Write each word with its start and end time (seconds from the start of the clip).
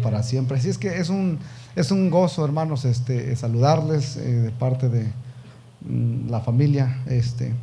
para 0.00 0.22
siempre. 0.22 0.58
Así 0.58 0.68
es 0.68 0.78
que 0.78 0.98
es 0.98 1.08
un, 1.08 1.38
es 1.76 1.90
un 1.90 2.10
gozo, 2.10 2.44
hermanos, 2.44 2.84
este, 2.84 3.34
saludarles 3.36 4.16
eh, 4.16 4.20
de 4.20 4.50
parte 4.50 4.88
de 4.88 5.04
mm, 5.82 6.30
la 6.30 6.40
familia. 6.40 7.02
Este. 7.06 7.54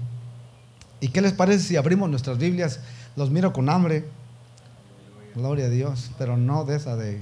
¿Y 0.99 1.09
qué 1.09 1.21
les 1.21 1.33
parece 1.33 1.63
si 1.63 1.75
abrimos 1.75 2.09
nuestras 2.09 2.37
Biblias? 2.37 2.79
Los 3.15 3.29
miro 3.29 3.53
con 3.53 3.69
hambre. 3.69 4.05
Gloria 5.35 5.65
a 5.65 5.69
Dios, 5.69 6.11
pero 6.17 6.35
no 6.37 6.63
de 6.65 6.77
esa 6.77 6.95
de 6.95 7.19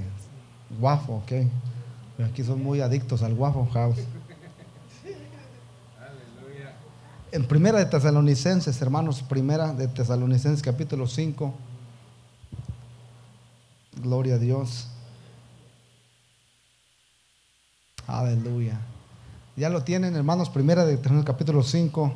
guafo, 0.80 1.16
ok. 1.16 1.32
Aquí 2.30 2.44
son 2.44 2.64
muy 2.64 2.80
adictos 2.80 3.24
al 3.24 3.36
guafo 3.36 3.68
house. 3.74 4.00
En 7.36 7.46
primera 7.46 7.80
de 7.80 7.86
Tesalonicenses, 7.86 8.82
hermanos, 8.82 9.22
primera 9.22 9.74
de 9.74 9.90
Tesalonicenses 9.90 10.62
capítulo 10.62 11.06
5. 11.06 11.54
Gloria 14.02 14.36
a 14.36 14.38
Dios. 14.38 14.88
Aleluya. 18.08 18.80
Ya 19.56 19.70
lo 19.70 19.84
tienen, 19.84 20.16
hermanos, 20.16 20.50
primera 20.50 20.86
de 20.86 21.00
capítulo 21.24 21.64
5. 21.64 22.14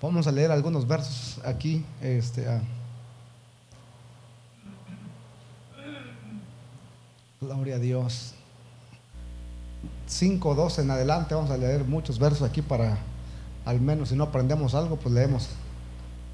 Vamos 0.00 0.26
a 0.26 0.32
leer 0.32 0.50
algunos 0.50 0.86
versos 0.86 1.40
aquí. 1.44 1.84
Este, 2.00 2.48
ah. 2.48 2.60
Gloria 7.40 7.76
a 7.76 7.78
Dios. 7.78 8.34
5, 10.06 10.54
12 10.54 10.82
en 10.82 10.90
adelante. 10.92 11.34
Vamos 11.34 11.50
a 11.50 11.56
leer 11.56 11.84
muchos 11.84 12.18
versos 12.18 12.42
aquí 12.42 12.62
para, 12.62 12.96
al 13.64 13.80
menos 13.80 14.10
si 14.10 14.16
no 14.16 14.24
aprendemos 14.24 14.74
algo, 14.74 14.96
pues 14.96 15.14
leemos 15.14 15.50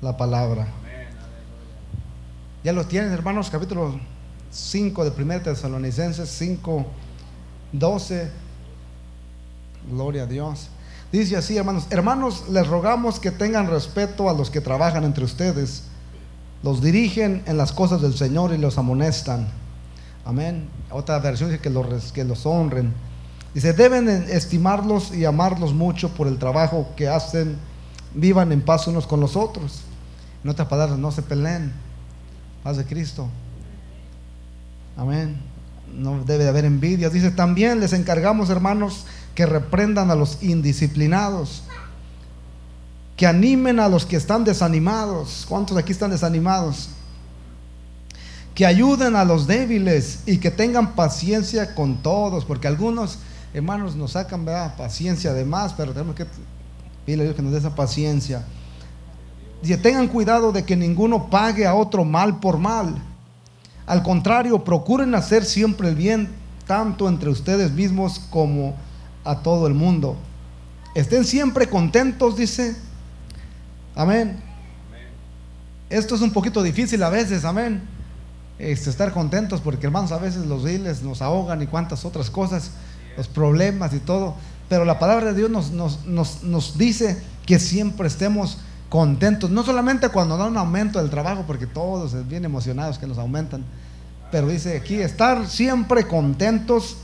la 0.02 0.16
palabra. 0.16 0.68
Ya 2.62 2.72
lo 2.72 2.86
tienen, 2.86 3.12
hermanos, 3.12 3.50
capítulo 3.50 3.98
5 4.50 5.04
de 5.08 5.22
1 5.22 5.40
Tesalonicenses 5.40 6.28
5, 6.28 6.86
12 7.72 8.47
Gloria 9.90 10.24
a 10.24 10.26
Dios. 10.26 10.68
Dice 11.10 11.36
así, 11.36 11.56
hermanos, 11.56 11.86
hermanos, 11.90 12.44
les 12.50 12.66
rogamos 12.66 13.18
que 13.18 13.30
tengan 13.30 13.68
respeto 13.68 14.28
a 14.28 14.34
los 14.34 14.50
que 14.50 14.60
trabajan 14.60 15.04
entre 15.04 15.24
ustedes, 15.24 15.84
los 16.62 16.82
dirigen 16.82 17.42
en 17.46 17.56
las 17.56 17.72
cosas 17.72 18.02
del 18.02 18.14
Señor 18.14 18.52
y 18.52 18.58
los 18.58 18.76
amonestan. 18.76 19.48
Amén. 20.24 20.68
Otra 20.90 21.18
versión 21.20 21.50
dice 21.50 21.62
que 21.62 21.70
los, 21.70 22.12
que 22.12 22.24
los 22.24 22.44
honren. 22.44 22.92
Dice, 23.54 23.72
deben 23.72 24.08
estimarlos 24.08 25.14
y 25.14 25.24
amarlos 25.24 25.72
mucho 25.72 26.10
por 26.10 26.26
el 26.28 26.38
trabajo 26.38 26.88
que 26.96 27.08
hacen, 27.08 27.56
vivan 28.14 28.52
en 28.52 28.60
paz 28.60 28.86
unos 28.86 29.06
con 29.06 29.20
los 29.20 29.36
otros. 29.36 29.80
En 30.44 30.50
otras 30.50 30.68
palabras, 30.68 30.98
no 30.98 31.10
se 31.10 31.22
peleen. 31.22 31.72
Paz 32.62 32.76
de 32.76 32.84
Cristo. 32.84 33.28
Amén. 34.98 35.38
No 35.94 36.22
debe 36.24 36.44
de 36.44 36.50
haber 36.50 36.66
envidia. 36.66 37.08
Dice, 37.08 37.30
también 37.30 37.80
les 37.80 37.94
encargamos, 37.94 38.50
hermanos, 38.50 39.06
que 39.38 39.46
reprendan 39.46 40.10
a 40.10 40.16
los 40.16 40.42
indisciplinados, 40.42 41.62
que 43.16 43.24
animen 43.24 43.78
a 43.78 43.88
los 43.88 44.04
que 44.04 44.16
están 44.16 44.42
desanimados. 44.42 45.46
¿Cuántos 45.48 45.76
aquí 45.76 45.92
están 45.92 46.10
desanimados? 46.10 46.88
Que 48.52 48.66
ayuden 48.66 49.14
a 49.14 49.24
los 49.24 49.46
débiles 49.46 50.24
y 50.26 50.38
que 50.38 50.50
tengan 50.50 50.96
paciencia 50.96 51.76
con 51.76 51.98
todos, 52.02 52.44
porque 52.44 52.66
algunos 52.66 53.20
hermanos 53.54 53.94
nos 53.94 54.10
sacan 54.10 54.44
paciencia 54.76 55.32
de 55.32 55.44
más, 55.44 55.72
pero 55.72 55.92
tenemos 55.92 56.16
que 56.16 56.26
pedirle 57.06 57.22
a 57.22 57.26
Dios 57.26 57.36
que 57.36 57.42
nos 57.42 57.52
dé 57.52 57.58
esa 57.58 57.76
paciencia. 57.76 58.44
Y 59.62 59.76
tengan 59.76 60.08
cuidado 60.08 60.50
de 60.50 60.64
que 60.64 60.74
ninguno 60.74 61.30
pague 61.30 61.64
a 61.64 61.76
otro 61.76 62.04
mal 62.04 62.40
por 62.40 62.58
mal. 62.58 62.96
Al 63.86 64.02
contrario, 64.02 64.64
procuren 64.64 65.14
hacer 65.14 65.44
siempre 65.44 65.90
el 65.90 65.94
bien, 65.94 66.28
tanto 66.66 67.08
entre 67.08 67.30
ustedes 67.30 67.70
mismos 67.70 68.20
como 68.30 68.74
a 69.28 69.42
todo 69.42 69.66
el 69.66 69.74
mundo. 69.74 70.16
Estén 70.94 71.24
siempre 71.24 71.68
contentos, 71.68 72.36
dice. 72.36 72.74
Amén. 73.94 74.42
Esto 75.90 76.14
es 76.14 76.22
un 76.22 76.32
poquito 76.32 76.62
difícil 76.62 77.02
a 77.02 77.10
veces, 77.10 77.44
amén. 77.44 77.82
Este, 78.58 78.90
estar 78.90 79.12
contentos 79.12 79.60
porque 79.60 79.86
hermanos 79.86 80.12
a 80.12 80.18
veces 80.18 80.46
los 80.46 80.64
diles 80.64 81.02
nos 81.02 81.22
ahogan 81.22 81.62
y 81.62 81.66
cuantas 81.66 82.04
otras 82.04 82.30
cosas, 82.30 82.72
los 83.16 83.28
problemas 83.28 83.92
y 83.92 84.00
todo. 84.00 84.34
Pero 84.68 84.84
la 84.84 84.98
palabra 84.98 85.32
de 85.32 85.34
Dios 85.34 85.50
nos, 85.50 85.72
nos, 85.72 86.42
nos 86.42 86.78
dice 86.78 87.22
que 87.44 87.58
siempre 87.58 88.08
estemos 88.08 88.58
contentos. 88.88 89.50
No 89.50 89.62
solamente 89.62 90.08
cuando 90.08 90.38
da 90.38 90.46
un 90.46 90.56
aumento 90.56 90.98
del 90.98 91.10
trabajo, 91.10 91.44
porque 91.46 91.66
todos 91.66 92.26
bien 92.28 92.46
emocionados 92.46 92.98
que 92.98 93.06
nos 93.06 93.18
aumentan. 93.18 93.62
Pero 94.32 94.48
dice 94.48 94.76
aquí, 94.76 94.96
estar 94.96 95.46
siempre 95.48 96.06
contentos 96.06 96.96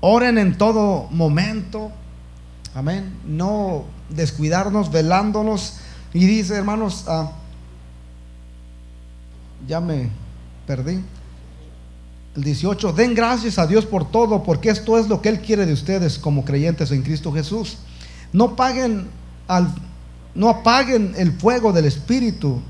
Oren 0.00 0.38
en 0.38 0.56
todo 0.56 1.08
momento. 1.10 1.92
Amén. 2.74 3.14
No 3.26 3.84
descuidarnos, 4.08 4.90
velándonos. 4.90 5.74
Y 6.12 6.26
dice, 6.26 6.56
hermanos, 6.56 7.04
ah, 7.06 7.32
ya 9.68 9.80
me 9.80 10.10
perdí. 10.66 11.02
El 12.36 12.44
18, 12.44 12.92
den 12.92 13.14
gracias 13.14 13.58
a 13.58 13.66
Dios 13.66 13.86
por 13.86 14.10
todo, 14.10 14.42
porque 14.42 14.70
esto 14.70 14.98
es 14.98 15.08
lo 15.08 15.20
que 15.20 15.28
Él 15.28 15.40
quiere 15.40 15.66
de 15.66 15.72
ustedes 15.72 16.18
como 16.18 16.44
creyentes 16.44 16.90
en 16.92 17.02
Cristo 17.02 17.32
Jesús. 17.32 17.78
No 18.32 18.56
paguen 18.56 19.08
al, 19.48 19.74
no 20.34 20.48
apaguen 20.48 21.14
el 21.16 21.32
fuego 21.32 21.72
del 21.72 21.86
Espíritu, 21.86 22.60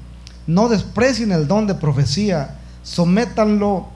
no 0.47 0.69
desprecien 0.69 1.31
el 1.31 1.47
don 1.47 1.67
de 1.67 1.75
profecía, 1.75 2.59
sométanlo 2.83 3.87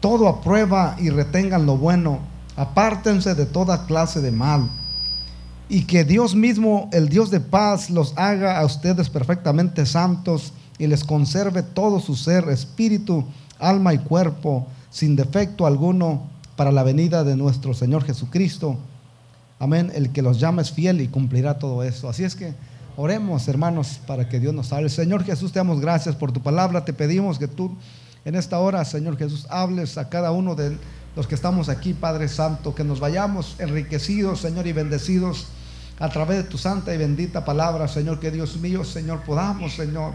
todo 0.00 0.26
a 0.26 0.40
prueba 0.40 0.96
y 0.98 1.10
retengan 1.10 1.66
lo 1.66 1.76
bueno 1.76 2.29
apártense 2.56 3.34
de 3.34 3.46
toda 3.46 3.86
clase 3.86 4.20
de 4.20 4.32
mal. 4.32 4.68
Y 5.68 5.84
que 5.84 6.04
Dios 6.04 6.34
mismo, 6.34 6.88
el 6.92 7.08
Dios 7.08 7.30
de 7.30 7.40
paz, 7.40 7.90
los 7.90 8.12
haga 8.16 8.58
a 8.58 8.64
ustedes 8.64 9.08
perfectamente 9.08 9.86
santos 9.86 10.52
y 10.78 10.86
les 10.86 11.04
conserve 11.04 11.62
todo 11.62 12.00
su 12.00 12.16
ser, 12.16 12.48
espíritu, 12.48 13.24
alma 13.58 13.94
y 13.94 13.98
cuerpo, 13.98 14.66
sin 14.90 15.14
defecto 15.14 15.66
alguno, 15.66 16.22
para 16.56 16.72
la 16.72 16.82
venida 16.82 17.24
de 17.24 17.36
nuestro 17.36 17.72
Señor 17.72 18.04
Jesucristo. 18.04 18.76
Amén. 19.58 19.92
El 19.94 20.10
que 20.10 20.22
los 20.22 20.40
llama 20.40 20.62
es 20.62 20.72
fiel 20.72 21.00
y 21.00 21.08
cumplirá 21.08 21.58
todo 21.58 21.82
eso. 21.82 22.08
Así 22.08 22.24
es 22.24 22.34
que 22.34 22.52
oremos, 22.96 23.46
hermanos, 23.48 24.00
para 24.06 24.28
que 24.28 24.40
Dios 24.40 24.52
nos 24.52 24.72
hable. 24.72 24.88
Señor 24.88 25.24
Jesús, 25.24 25.52
te 25.52 25.58
damos 25.58 25.80
gracias 25.80 26.16
por 26.16 26.32
tu 26.32 26.42
palabra. 26.42 26.84
Te 26.84 26.92
pedimos 26.92 27.38
que 27.38 27.48
tú 27.48 27.76
en 28.24 28.34
esta 28.34 28.58
hora, 28.58 28.84
Señor 28.84 29.16
Jesús, 29.16 29.46
hables 29.48 29.96
a 29.96 30.08
cada 30.08 30.32
uno 30.32 30.54
de 30.54 30.76
los 31.16 31.26
que 31.26 31.34
estamos 31.34 31.68
aquí, 31.68 31.92
Padre 31.94 32.28
Santo, 32.28 32.74
que 32.74 32.84
nos 32.84 33.00
vayamos 33.00 33.56
enriquecidos, 33.58 34.40
Señor, 34.40 34.66
y 34.66 34.72
bendecidos 34.72 35.48
a 35.98 36.08
través 36.08 36.38
de 36.38 36.44
tu 36.44 36.56
santa 36.56 36.94
y 36.94 36.98
bendita 36.98 37.44
palabra, 37.44 37.88
Señor, 37.88 38.20
que 38.20 38.30
Dios 38.30 38.56
mío, 38.56 38.84
Señor, 38.84 39.20
podamos, 39.20 39.74
Señor, 39.74 40.14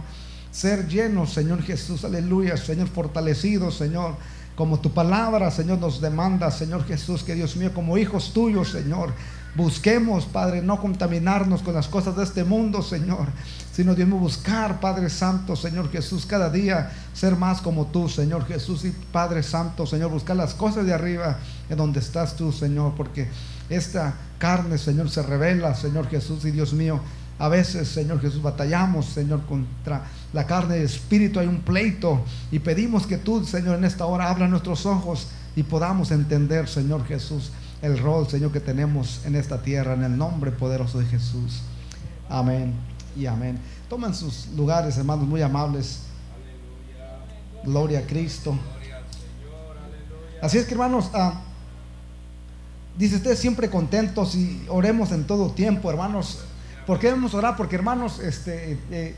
ser 0.52 0.88
llenos, 0.88 1.34
Señor 1.34 1.62
Jesús, 1.62 2.04
aleluya, 2.06 2.58
Señor, 2.58 2.88
fortalecidos, 2.88 3.76
Señor, 3.78 4.16
como 4.56 4.80
tu 4.80 4.92
palabra, 4.92 5.52
Señor, 5.52 5.80
nos 5.80 6.02
demanda, 6.02 6.50
Señor 6.50 6.86
Jesús, 6.86 7.24
que 7.24 7.36
Dios 7.36 7.56
mío, 7.58 7.72
como 7.74 7.98
hijos 7.98 8.34
tuyos, 8.34 8.70
Señor, 8.72 9.12
busquemos, 9.56 10.26
Padre, 10.26 10.62
no 10.62 10.80
contaminarnos 10.82 11.62
con 11.62 11.74
las 11.74 11.88
cosas 11.88 12.16
de 12.16 12.24
este 12.24 12.44
mundo, 12.44 12.82
Señor, 12.82 13.28
sino 13.76 13.94
Dios 13.94 14.18
buscar, 14.18 14.80
Padre 14.80 15.10
Santo, 15.10 15.54
Señor 15.58 15.92
Jesús, 15.92 16.26
cada 16.26 16.50
día 16.50 16.94
ser 17.14 17.36
más 17.36 17.60
como 17.60 17.88
tú, 17.88 18.08
Señor 18.08 18.46
Jesús 18.46 18.86
y 18.86 18.92
Padre 19.12 19.44
Santo, 19.44 19.86
Señor, 19.86 20.12
buscar 20.12 20.38
las 20.38 20.54
cosas 20.54 20.86
de 20.86 20.94
arriba 20.94 21.40
en 21.70 21.76
donde 21.76 22.00
estás 22.00 22.38
tú, 22.38 22.54
Señor, 22.54 22.94
porque 22.96 23.28
esta 23.70 24.14
carne, 24.38 24.78
Señor, 24.78 25.10
se 25.10 25.22
revela, 25.24 25.76
Señor 25.76 26.08
Jesús 26.08 26.46
y 26.46 26.52
Dios 26.52 26.72
mío. 26.72 27.02
A 27.38 27.50
veces, 27.50 27.90
Señor 27.90 28.22
Jesús, 28.22 28.42
batallamos, 28.42 29.08
Señor, 29.08 29.46
contra 29.46 30.04
la 30.32 30.48
carne 30.48 30.78
y 30.78 30.80
el 30.80 30.86
espíritu. 30.86 31.42
Hay 31.42 31.48
un 31.48 31.60
pleito 31.60 32.24
y 32.54 32.60
pedimos 32.60 33.06
que 33.06 33.18
tú, 33.18 33.44
Señor, 33.44 33.78
en 33.78 33.84
esta 33.84 34.06
hora 34.06 34.30
abra 34.30 34.48
nuestros 34.48 34.86
ojos 34.86 35.28
y 35.54 35.64
podamos 35.64 36.12
entender, 36.12 36.70
Señor 36.70 37.06
Jesús, 37.06 37.52
el 37.82 38.00
rol, 38.00 38.30
Señor, 38.30 38.54
que 38.54 38.62
tenemos 38.62 39.20
en 39.26 39.36
esta 39.36 39.62
tierra, 39.62 39.96
en 39.96 40.04
el 40.04 40.18
nombre 40.18 40.52
poderoso 40.52 41.00
de 41.00 41.08
Jesús. 41.08 41.62
Amén 42.30 42.95
y 43.16 43.26
amén. 43.26 43.60
Tomen 43.90 44.14
sus 44.14 44.48
lugares, 44.56 44.98
hermanos, 44.98 45.28
muy 45.28 45.42
amables. 45.42 46.02
Gloria 47.64 48.00
a 48.00 48.02
Cristo. 48.04 48.58
Así 50.42 50.58
es 50.58 50.66
que, 50.66 50.74
hermanos, 50.74 51.10
ah, 51.14 51.42
dice 52.98 53.16
usted 53.16 53.36
siempre 53.36 53.70
contentos 53.70 54.36
y 54.36 54.66
oremos 54.70 55.12
en 55.12 55.26
todo 55.26 55.52
tiempo, 55.52 55.90
hermanos. 55.90 56.40
¿Por 56.86 57.00
qué 57.00 57.08
debemos 57.08 57.34
orar? 57.34 57.56
Porque, 57.58 57.76
hermanos, 57.76 58.20
este, 58.20 58.78
eh, 58.92 59.16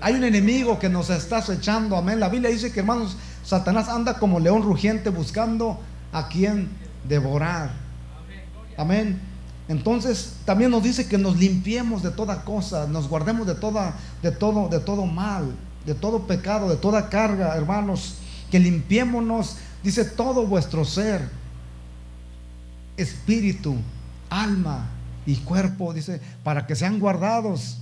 hay 0.00 0.14
un 0.14 0.24
enemigo 0.24 0.78
que 0.78 0.88
nos 0.88 1.08
está 1.10 1.38
acechando. 1.38 1.96
Amén. 1.96 2.20
La 2.20 2.28
Biblia 2.28 2.50
dice 2.50 2.72
que, 2.72 2.80
hermanos, 2.80 3.16
Satanás 3.44 3.88
anda 3.88 4.18
como 4.18 4.38
león 4.38 4.62
rugiente 4.62 5.08
buscando 5.10 5.80
a 6.12 6.28
quien 6.28 6.68
devorar. 7.08 7.70
Amén. 8.76 9.27
Entonces 9.68 10.34
también 10.44 10.70
nos 10.70 10.82
dice 10.82 11.06
que 11.06 11.18
nos 11.18 11.36
limpiemos 11.36 12.02
de 12.02 12.10
toda 12.10 12.42
cosa, 12.42 12.86
nos 12.86 13.08
guardemos 13.08 13.46
de 13.46 13.54
toda, 13.54 13.94
de 14.22 14.32
todo, 14.32 14.68
de 14.68 14.80
todo 14.80 15.04
mal, 15.04 15.54
de 15.84 15.94
todo 15.94 16.26
pecado, 16.26 16.68
de 16.68 16.76
toda 16.76 17.08
carga, 17.08 17.54
hermanos, 17.54 18.14
que 18.50 18.58
limpiémonos 18.58 19.56
Dice 19.82 20.04
todo 20.04 20.46
vuestro 20.46 20.84
ser, 20.84 21.28
espíritu, 22.96 23.76
alma 24.28 24.88
y 25.24 25.36
cuerpo, 25.36 25.94
dice, 25.94 26.20
para 26.42 26.66
que 26.66 26.74
sean 26.74 26.98
guardados. 26.98 27.78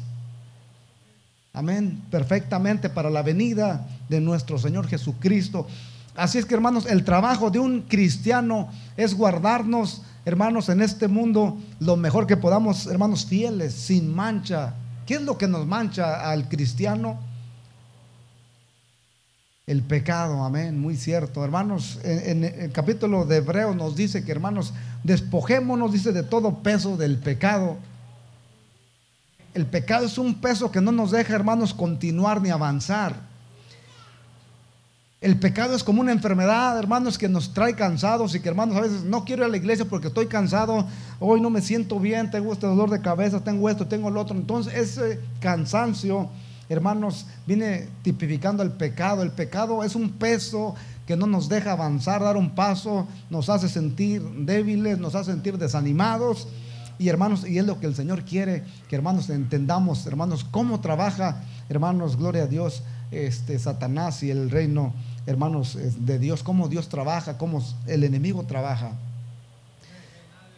Amén, 1.54 2.02
perfectamente 2.10 2.90
para 2.90 3.08
la 3.08 3.22
venida 3.22 3.86
de 4.10 4.20
nuestro 4.20 4.58
Señor 4.58 4.86
Jesucristo. 4.88 5.66
Así 6.14 6.36
es 6.36 6.44
que 6.44 6.54
hermanos, 6.54 6.84
el 6.84 7.02
trabajo 7.04 7.50
de 7.50 7.58
un 7.58 7.82
cristiano 7.82 8.68
es 8.96 9.14
guardarnos, 9.14 10.02
hermanos, 10.26 10.68
en 10.68 10.82
este 10.82 11.06
mundo 11.08 11.56
lo 11.78 11.96
mejor 11.96 12.26
que 12.26 12.36
podamos, 12.36 12.86
hermanos, 12.88 13.24
fieles, 13.24 13.72
sin 13.72 14.12
mancha. 14.12 14.74
¿Qué 15.06 15.14
es 15.14 15.22
lo 15.22 15.38
que 15.38 15.46
nos 15.46 15.66
mancha 15.66 16.28
al 16.28 16.48
cristiano? 16.48 17.18
El 19.66 19.82
pecado, 19.82 20.44
amén, 20.44 20.80
muy 20.80 20.96
cierto. 20.96 21.44
Hermanos, 21.44 22.00
en, 22.02 22.42
el 22.42 22.72
capítulo 22.72 23.24
de 23.24 23.36
Hebreos 23.36 23.76
nos 23.76 23.94
dice 23.94 24.24
que, 24.24 24.32
hermanos, 24.32 24.74
despojémonos, 25.04 25.92
dice, 25.92 26.12
de 26.12 26.24
todo 26.24 26.58
peso 26.58 26.96
del 26.96 27.18
pecado. 27.18 27.76
El 29.54 29.66
pecado 29.66 30.06
es 30.06 30.18
un 30.18 30.34
peso 30.40 30.72
que 30.72 30.80
no 30.80 30.90
nos 30.90 31.12
deja, 31.12 31.34
hermanos, 31.34 31.72
continuar 31.72 32.42
ni 32.42 32.50
avanzar. 32.50 33.25
El 35.22 35.38
pecado 35.38 35.74
es 35.74 35.82
como 35.82 36.02
una 36.02 36.12
enfermedad, 36.12 36.78
hermanos, 36.78 37.16
que 37.16 37.26
nos 37.26 37.54
trae 37.54 37.74
cansados 37.74 38.34
y 38.34 38.40
que, 38.40 38.50
hermanos, 38.50 38.76
a 38.76 38.82
veces 38.82 39.02
no 39.02 39.24
quiero 39.24 39.42
ir 39.42 39.46
a 39.46 39.50
la 39.50 39.56
iglesia 39.56 39.86
porque 39.86 40.08
estoy 40.08 40.26
cansado, 40.26 40.86
hoy 41.20 41.40
no 41.40 41.48
me 41.48 41.62
siento 41.62 41.98
bien, 41.98 42.30
tengo 42.30 42.52
este 42.52 42.66
dolor 42.66 42.90
de 42.90 43.00
cabeza, 43.00 43.42
tengo 43.42 43.70
esto, 43.70 43.86
tengo 43.86 44.10
lo 44.10 44.20
otro. 44.20 44.36
Entonces, 44.36 44.74
ese 44.74 45.18
cansancio, 45.40 46.28
hermanos, 46.68 47.24
viene 47.46 47.88
tipificando 48.02 48.62
el 48.62 48.72
pecado. 48.72 49.22
El 49.22 49.30
pecado 49.30 49.82
es 49.84 49.94
un 49.94 50.10
peso 50.10 50.74
que 51.06 51.16
no 51.16 51.26
nos 51.26 51.48
deja 51.48 51.72
avanzar, 51.72 52.22
dar 52.22 52.36
un 52.36 52.54
paso, 52.54 53.08
nos 53.30 53.48
hace 53.48 53.70
sentir 53.70 54.20
débiles, 54.20 54.98
nos 54.98 55.14
hace 55.14 55.30
sentir 55.30 55.56
desanimados. 55.56 56.46
Y 56.98 57.08
hermanos, 57.08 57.48
y 57.48 57.56
es 57.56 57.64
lo 57.64 57.80
que 57.80 57.86
el 57.86 57.94
Señor 57.94 58.22
quiere, 58.24 58.64
que 58.86 58.96
hermanos 58.96 59.30
entendamos, 59.30 60.06
hermanos, 60.06 60.44
cómo 60.50 60.80
trabaja, 60.80 61.42
hermanos, 61.70 62.18
gloria 62.18 62.42
a 62.42 62.46
Dios 62.46 62.82
este, 63.10 63.58
Satanás 63.58 64.22
y 64.22 64.30
el 64.30 64.50
reino, 64.50 64.94
hermanos, 65.26 65.78
de 65.98 66.18
Dios, 66.18 66.42
cómo 66.42 66.68
Dios 66.68 66.88
trabaja, 66.88 67.38
cómo 67.38 67.62
el 67.86 68.04
enemigo 68.04 68.44
trabaja. 68.44 68.92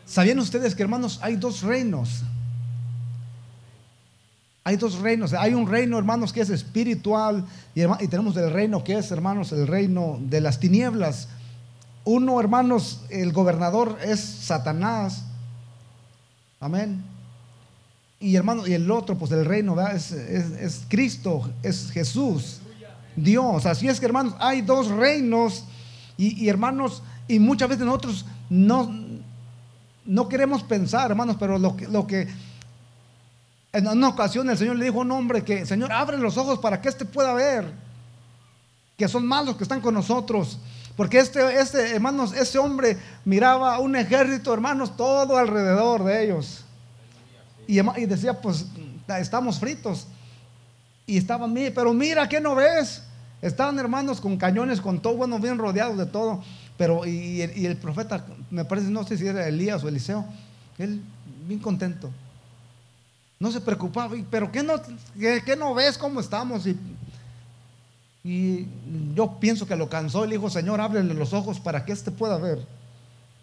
¿Sabían 0.07 0.39
ustedes 0.39 0.75
que, 0.75 0.83
hermanos, 0.83 1.19
hay 1.23 1.37
dos 1.37 1.63
reinos? 1.63 2.23
Hay 4.65 4.77
dos 4.77 4.99
reinos. 4.99 5.33
Hay 5.35 5.55
un 5.55 5.67
reino, 5.67 5.99
hermanos, 5.99 6.33
que 6.33 6.41
es 6.41 6.51
espiritual 6.51 7.45
y, 7.75 7.83
y 7.83 8.09
tenemos 8.09 8.37
el 8.37 8.51
reino 8.51 8.85
que 8.85 8.99
es, 8.99 9.11
hermanos, 9.11 9.53
el 9.53 9.67
reino 9.67 10.19
de 10.21 10.41
las 10.41 10.61
tinieblas. 10.61 11.29
Uno, 12.05 12.41
hermanos, 12.41 13.03
el 13.11 13.33
gobernador 13.33 13.99
es 14.03 14.21
Satanás. 14.21 15.25
Amén. 16.61 17.18
Y 18.21 18.35
hermano, 18.35 18.67
y 18.67 18.73
el 18.73 18.91
otro, 18.91 19.17
pues 19.17 19.31
el 19.31 19.45
reino, 19.45 19.81
es, 19.89 20.11
es, 20.13 20.83
Cristo, 20.89 21.49
es 21.63 21.91
Jesús, 21.93 22.61
Dios. 23.15 23.65
Así 23.65 23.89
es 23.89 24.01
que 24.01 24.07
hermanos, 24.07 24.35
hay 24.41 24.61
dos 24.63 24.89
reinos 24.89 25.65
y, 26.17 26.49
hermanos, 26.49 27.03
y 27.29 27.39
muchas 27.39 27.69
veces 27.69 27.87
nosotros 27.87 28.27
no, 28.51 28.93
no 30.05 30.29
queremos 30.29 30.65
pensar, 30.65 31.11
hermanos, 31.11 31.37
pero 31.39 31.59
lo 31.59 31.77
que, 31.77 31.87
lo 31.87 32.09
que 32.09 32.27
en 33.73 33.87
una 33.87 34.09
ocasión 34.09 34.51
el 34.51 34.59
Señor 34.59 34.77
le 34.77 34.87
dijo 34.87 34.99
a 34.99 35.03
un 35.03 35.13
hombre 35.13 35.45
que, 35.45 35.65
Señor, 35.65 35.93
abre 35.93 36.19
los 36.19 36.37
ojos 36.37 36.59
para 36.59 36.81
que 36.81 36.89
éste 36.89 37.05
pueda 37.05 37.33
ver 37.35 37.73
que 38.97 39.07
son 39.07 39.25
malos 39.25 39.57
que 39.57 39.63
están 39.63 39.81
con 39.81 39.95
nosotros. 39.95 40.59
Porque 40.97 41.21
este, 41.21 41.61
este, 41.61 41.95
hermanos, 41.95 42.33
ese 42.33 42.59
hombre 42.59 42.99
miraba 43.25 43.79
un 43.79 43.95
ejército, 43.95 44.53
hermanos, 44.53 44.97
todo 44.97 45.39
alrededor 45.39 46.03
de 46.03 46.25
ellos. 46.25 46.65
Y, 47.69 48.07
decía, 48.07 48.41
pues 48.41 48.65
estamos 49.21 49.61
fritos. 49.61 50.07
Y 51.07 51.19
estaban, 51.19 51.55
pero 51.75 51.93
mira, 51.93 52.27
¿qué 52.27 52.41
no 52.41 52.55
ves? 52.55 53.03
Estaban 53.43 53.79
hermanos 53.79 54.23
con 54.23 54.39
cañones, 54.39 54.81
con 54.81 55.01
todo, 55.01 55.19
bueno, 55.19 55.39
bien 55.39 55.59
rodeados 55.59 55.99
de 55.99 56.07
todo. 56.07 56.43
Pero, 56.79 57.05
y, 57.07 57.43
el 57.43 57.77
profeta, 57.77 58.25
me 58.51 58.65
parece, 58.65 58.89
no 58.89 59.05
sé 59.05 59.19
si 59.19 59.27
era 59.27 59.47
Elías 59.47 59.85
o 59.85 59.89
Eliseo, 59.89 60.25
él 60.79 61.03
bien 61.47 61.61
contento. 61.61 62.11
No 63.39 63.53
se 63.53 63.61
preocupaba, 63.61 64.17
pero 64.31 64.51
¿qué 64.51 64.63
no, 64.63 64.81
qué, 65.19 65.57
no 65.57 65.75
ves 65.75 65.99
cómo 65.99 66.21
estamos? 66.21 66.67
Y, 66.67 66.75
y 68.25 68.67
yo 69.15 69.39
pienso 69.39 69.67
que 69.67 69.77
lo 69.77 69.91
cansó 69.91 70.25
le 70.25 70.37
dijo, 70.37 70.49
Señor, 70.49 70.81
ábrele 70.81 71.13
los 71.13 71.35
ojos 71.35 71.61
para 71.61 71.85
que 71.85 71.93
éste 71.93 72.11
pueda 72.11 72.39
ver 72.39 72.78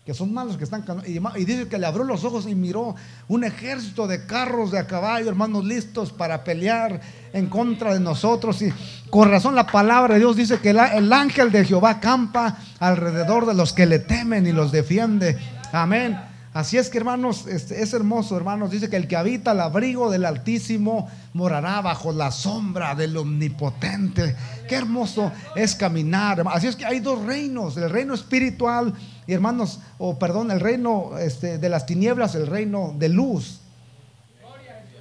que 0.05 0.13
son 0.13 0.31
malos 0.31 0.55
que 0.55 0.63
están 0.63 0.85
y, 1.07 1.17
y 1.17 1.45
dice 1.45 1.67
que 1.67 1.79
le 1.79 1.87
abrió 1.87 2.03
los 2.03 2.23
ojos 2.23 2.45
y 2.47 2.53
miró 2.53 2.95
un 3.27 3.43
ejército 3.43 4.05
de 4.05 4.27
carros 4.27 4.69
de 4.69 4.77
a 4.77 4.85
caballo, 4.85 5.27
hermanos, 5.27 5.65
listos 5.65 6.11
para 6.11 6.43
pelear 6.43 7.01
en 7.33 7.47
contra 7.47 7.91
de 7.91 7.99
nosotros. 7.99 8.61
Y 8.61 8.71
con 9.09 9.31
razón 9.31 9.55
la 9.55 9.65
palabra 9.65 10.13
de 10.13 10.19
Dios 10.19 10.35
dice 10.35 10.59
que 10.59 10.69
el, 10.69 11.11
ángel 11.11 11.51
de 11.51 11.65
Jehová 11.65 11.99
campa 11.99 12.55
alrededor 12.79 13.47
de 13.47 13.55
los 13.55 13.73
que 13.73 13.87
le 13.87 13.97
temen 13.97 14.45
y 14.45 14.51
los 14.51 14.71
defiende. 14.71 15.39
Amén. 15.71 16.15
Así 16.53 16.77
es 16.77 16.89
que 16.89 16.99
hermanos, 16.99 17.47
este, 17.47 17.81
es 17.81 17.91
hermoso, 17.93 18.37
hermanos. 18.37 18.69
Dice 18.69 18.89
que 18.89 18.97
el 18.97 19.07
que 19.07 19.17
habita 19.17 19.53
el 19.53 19.59
abrigo 19.59 20.11
del 20.11 20.25
Altísimo 20.25 21.09
morará 21.35 21.81
bajo 21.81 22.13
la 22.13 22.31
sombra 22.31 22.95
del 22.95 23.17
Omnipotente. 23.17 24.37
Qué 24.69 24.75
hermoso 24.75 25.33
es 25.53 25.75
caminar. 25.75 26.41
Así 26.47 26.67
es 26.67 26.77
que 26.77 26.85
hay 26.85 27.01
dos 27.01 27.21
reinos, 27.25 27.75
el 27.75 27.89
reino 27.89 28.13
espiritual 28.13 28.93
y 29.27 29.33
hermanos, 29.33 29.81
o 29.97 30.17
perdón, 30.17 30.49
el 30.49 30.61
reino 30.61 31.17
este, 31.19 31.57
de 31.57 31.67
las 31.67 31.85
tinieblas, 31.85 32.35
el 32.35 32.47
reino 32.47 32.95
de 32.97 33.09
luz. 33.09 33.59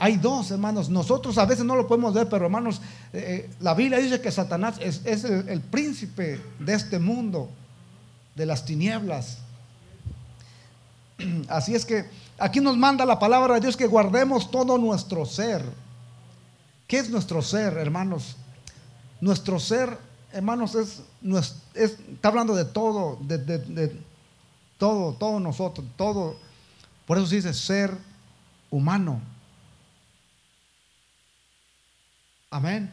Hay 0.00 0.16
dos, 0.16 0.50
hermanos. 0.50 0.88
Nosotros 0.88 1.38
a 1.38 1.46
veces 1.46 1.64
no 1.64 1.76
lo 1.76 1.86
podemos 1.86 2.12
ver, 2.12 2.28
pero 2.28 2.46
hermanos, 2.46 2.80
eh, 3.12 3.48
la 3.60 3.75
Biblia 3.75 4.00
dice 4.00 4.20
que 4.20 4.32
Satanás 4.32 4.75
es, 4.80 5.04
el 5.25 5.60
príncipe 5.60 6.40
de 6.58 6.75
este 6.75 6.98
mundo, 6.98 7.48
de 8.34 8.44
las 8.44 8.64
tinieblas. 8.64 9.38
Así 11.48 11.76
es 11.76 11.84
que 11.84 12.06
aquí 12.38 12.58
nos 12.58 12.76
manda 12.76 13.06
la 13.06 13.20
palabra 13.20 13.54
de 13.54 13.60
Dios 13.60 13.76
que 13.76 13.87
guardemos 13.87 14.50
todo 14.50 14.78
nuestro 14.78 15.25
ser. 15.26 15.84
¿Qué 16.86 16.98
es 16.98 17.10
nuestro 17.10 17.42
ser, 17.42 17.75
hermanos? 17.78 18.36
Nuestro 19.20 19.58
ser, 19.58 19.98
hermanos, 20.32 20.75
es, 20.75 21.02
está 21.75 22.28
hablando 22.28 22.54
de 22.54 22.64
todo, 22.64 23.19
de, 23.20 23.96
todo, 24.78 25.14
todo 25.14 25.40
nosotros, 25.40 25.87
todo. 25.97 26.37
Por 27.06 27.18
eso 27.18 27.26
se 27.26 27.37
dice 27.37 27.54
ser 27.54 27.97
humano. 28.70 29.20
Amén. 32.50 32.92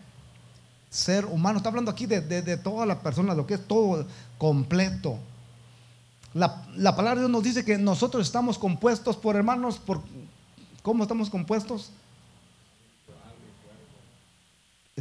Ser 0.90 1.26
humano. 1.26 1.58
Está 1.58 1.70
hablando 1.70 1.92
aquí 1.92 2.06
de, 2.06 2.22
de 2.22 2.58
toda 2.58 2.86
la 2.86 3.02
persona, 3.02 3.34
lo 3.34 3.46
que 3.46 3.56
es 3.56 3.68
todo 3.68 4.06
completo. 4.38 5.20
La, 6.34 6.96
palabra 6.96 7.16
de 7.16 7.22
Dios 7.22 7.30
nos 7.32 7.44
dice 7.44 7.66
que 7.66 7.78
nosotros 7.78 8.26
estamos 8.26 8.58
compuestos 8.58 9.18
por 9.18 9.36
hermanos, 9.36 9.78
por 9.78 10.02
¿cómo 10.82 11.04
estamos 11.04 11.30
compuestos? 11.30 11.92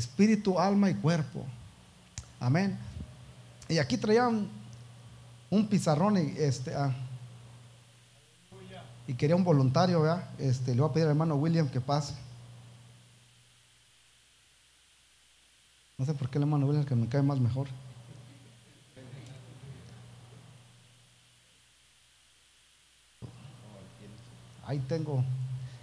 Espíritu, 0.00 0.58
alma 0.58 0.88
y 0.88 0.94
cuerpo. 0.94 1.44
Amén. 2.40 2.78
Y 3.68 3.78
aquí 3.78 3.98
traían 3.98 4.48
un 5.50 5.66
pizarrón 5.66 6.16
y 6.16 6.34
este 6.38 6.74
ah, 6.74 6.94
y 9.06 9.14
quería 9.14 9.36
un 9.36 9.44
voluntario, 9.44 10.04
Este, 10.38 10.74
le 10.74 10.80
voy 10.80 10.90
a 10.90 10.92
pedir 10.92 11.04
al 11.06 11.10
hermano 11.10 11.34
William 11.34 11.68
que 11.68 11.80
pase. 11.80 12.14
No 15.98 16.06
sé 16.06 16.14
por 16.14 16.30
qué 16.30 16.38
el 16.38 16.44
hermano 16.44 16.66
William 16.66 16.86
que 16.86 16.94
me 16.94 17.08
cae 17.08 17.22
más 17.22 17.38
mejor. 17.40 17.68
ahí 24.70 24.78
tengo. 24.88 25.24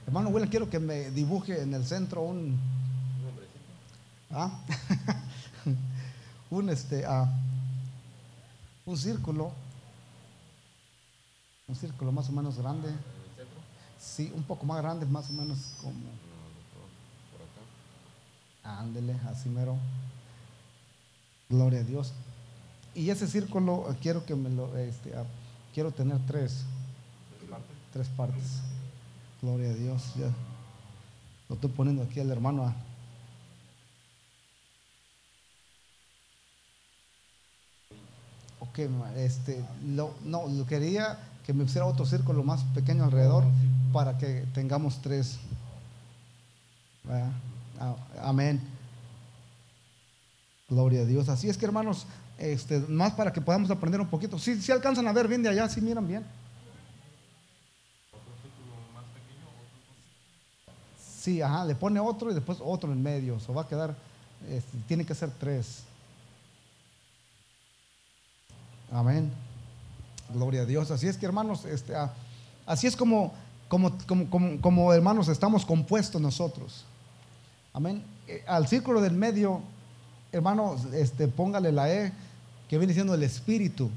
Hermano 0.06 0.30
William, 0.30 0.50
quiero 0.50 0.70
que 0.70 0.80
me 0.80 1.12
dibuje 1.12 1.62
en 1.62 1.74
el 1.74 1.86
centro 1.86 2.22
un. 2.22 2.58
¿Ah? 4.32 4.52
un 6.50 6.70
este. 6.70 7.06
Ah, 7.06 7.30
un 8.86 8.98
círculo. 8.98 9.52
Un 11.68 11.76
círculo 11.76 12.12
más 12.12 12.30
o 12.30 12.32
menos 12.32 12.58
grande. 12.58 12.90
Sí, 14.00 14.32
un 14.36 14.44
poco 14.44 14.66
más 14.66 14.82
grande, 14.82 15.06
más 15.06 15.30
o 15.30 15.34
menos 15.34 15.58
como. 15.82 15.96
Ándele, 18.64 19.16
así 19.30 19.50
mero. 19.50 19.78
Gloria 21.50 21.80
a 21.80 21.84
Dios. 21.84 22.14
Y 22.94 23.10
ese 23.10 23.28
círculo 23.28 23.96
quiero 24.02 24.26
que 24.26 24.36
me 24.36 24.50
lo. 24.50 24.76
Este, 24.78 25.16
ah, 25.16 25.26
quiero 25.74 25.92
tener 25.92 26.20
tres. 26.28 26.64
Tres 27.94 28.08
partes. 28.10 28.62
Gloria 29.42 29.70
a 29.70 29.74
Dios. 29.74 30.14
Ya 30.16 30.32
lo 31.48 31.56
estoy 31.56 31.70
poniendo 31.70 32.04
aquí 32.04 32.20
al 32.20 32.30
hermano. 32.30 32.74
Este, 39.16 39.64
lo, 39.86 40.14
no, 40.24 40.48
lo 40.48 40.66
quería 40.68 41.18
que 41.46 41.54
me 41.54 41.64
pusiera 41.64 41.86
otro 41.86 42.06
círculo 42.06 42.44
más 42.44 42.64
pequeño 42.76 43.06
alrededor 43.06 43.44
para 43.94 44.18
que 44.18 44.46
tengamos 44.54 45.02
tres. 45.02 45.40
Ah, 47.80 47.96
amén. 48.22 48.62
Gloria 50.70 51.02
a 51.02 51.06
Dios. 51.06 51.30
Así 51.30 51.50
es 51.50 51.58
que 51.58 51.66
hermanos, 51.66 52.06
este, 52.38 52.80
más 52.82 53.14
para 53.14 53.32
que 53.32 53.42
podamos 53.42 53.72
aprender 53.72 54.02
un 54.02 54.08
poquito. 54.08 54.38
Si 54.38 54.62
¿Sí, 54.62 54.72
alcanzan 54.72 55.08
a 55.08 55.14
ver 55.14 55.28
bien 55.28 55.42
de 55.42 55.50
allá, 55.50 55.70
si 55.70 55.80
miran 55.82 56.08
bien. 56.08 56.26
Sí, 61.22 61.42
ajá, 61.42 61.66
le 61.66 61.76
pone 61.76 62.00
otro 62.00 62.30
y 62.32 62.34
después 62.34 62.60
otro 62.62 62.92
en 62.92 63.02
medio. 63.02 63.38
O 63.48 63.54
va 63.54 63.64
a 63.64 63.68
quedar, 63.68 63.96
este, 64.50 64.78
tiene 64.88 65.06
que 65.06 65.16
ser 65.16 65.32
tres. 65.32 65.84
Amén. 68.92 69.32
Gloria 70.34 70.62
a 70.62 70.66
Dios. 70.66 70.92
Así 70.92 71.08
es 71.08 71.18
que 71.18 71.26
hermanos, 71.26 71.66
este, 71.66 71.94
así 72.66 72.88
es 72.88 72.96
como, 72.96 73.34
como, 73.68 73.94
como, 74.08 74.62
como, 74.62 74.94
hermanos 74.94 75.28
estamos 75.28 75.66
compuestos 75.66 76.22
nosotros. 76.22 76.86
Amén. 77.74 78.04
Eh, 78.28 78.44
al 78.48 78.68
círculo 78.68 79.02
del 79.02 79.14
medio, 79.14 79.62
hermanos, 80.32 80.86
este, 80.94 81.28
póngale 81.28 81.72
la 81.72 81.94
E, 81.94 82.14
que 82.70 82.78
viene 82.78 82.94
siendo 82.94 83.14
el 83.14 83.24
espíritu. 83.24 83.90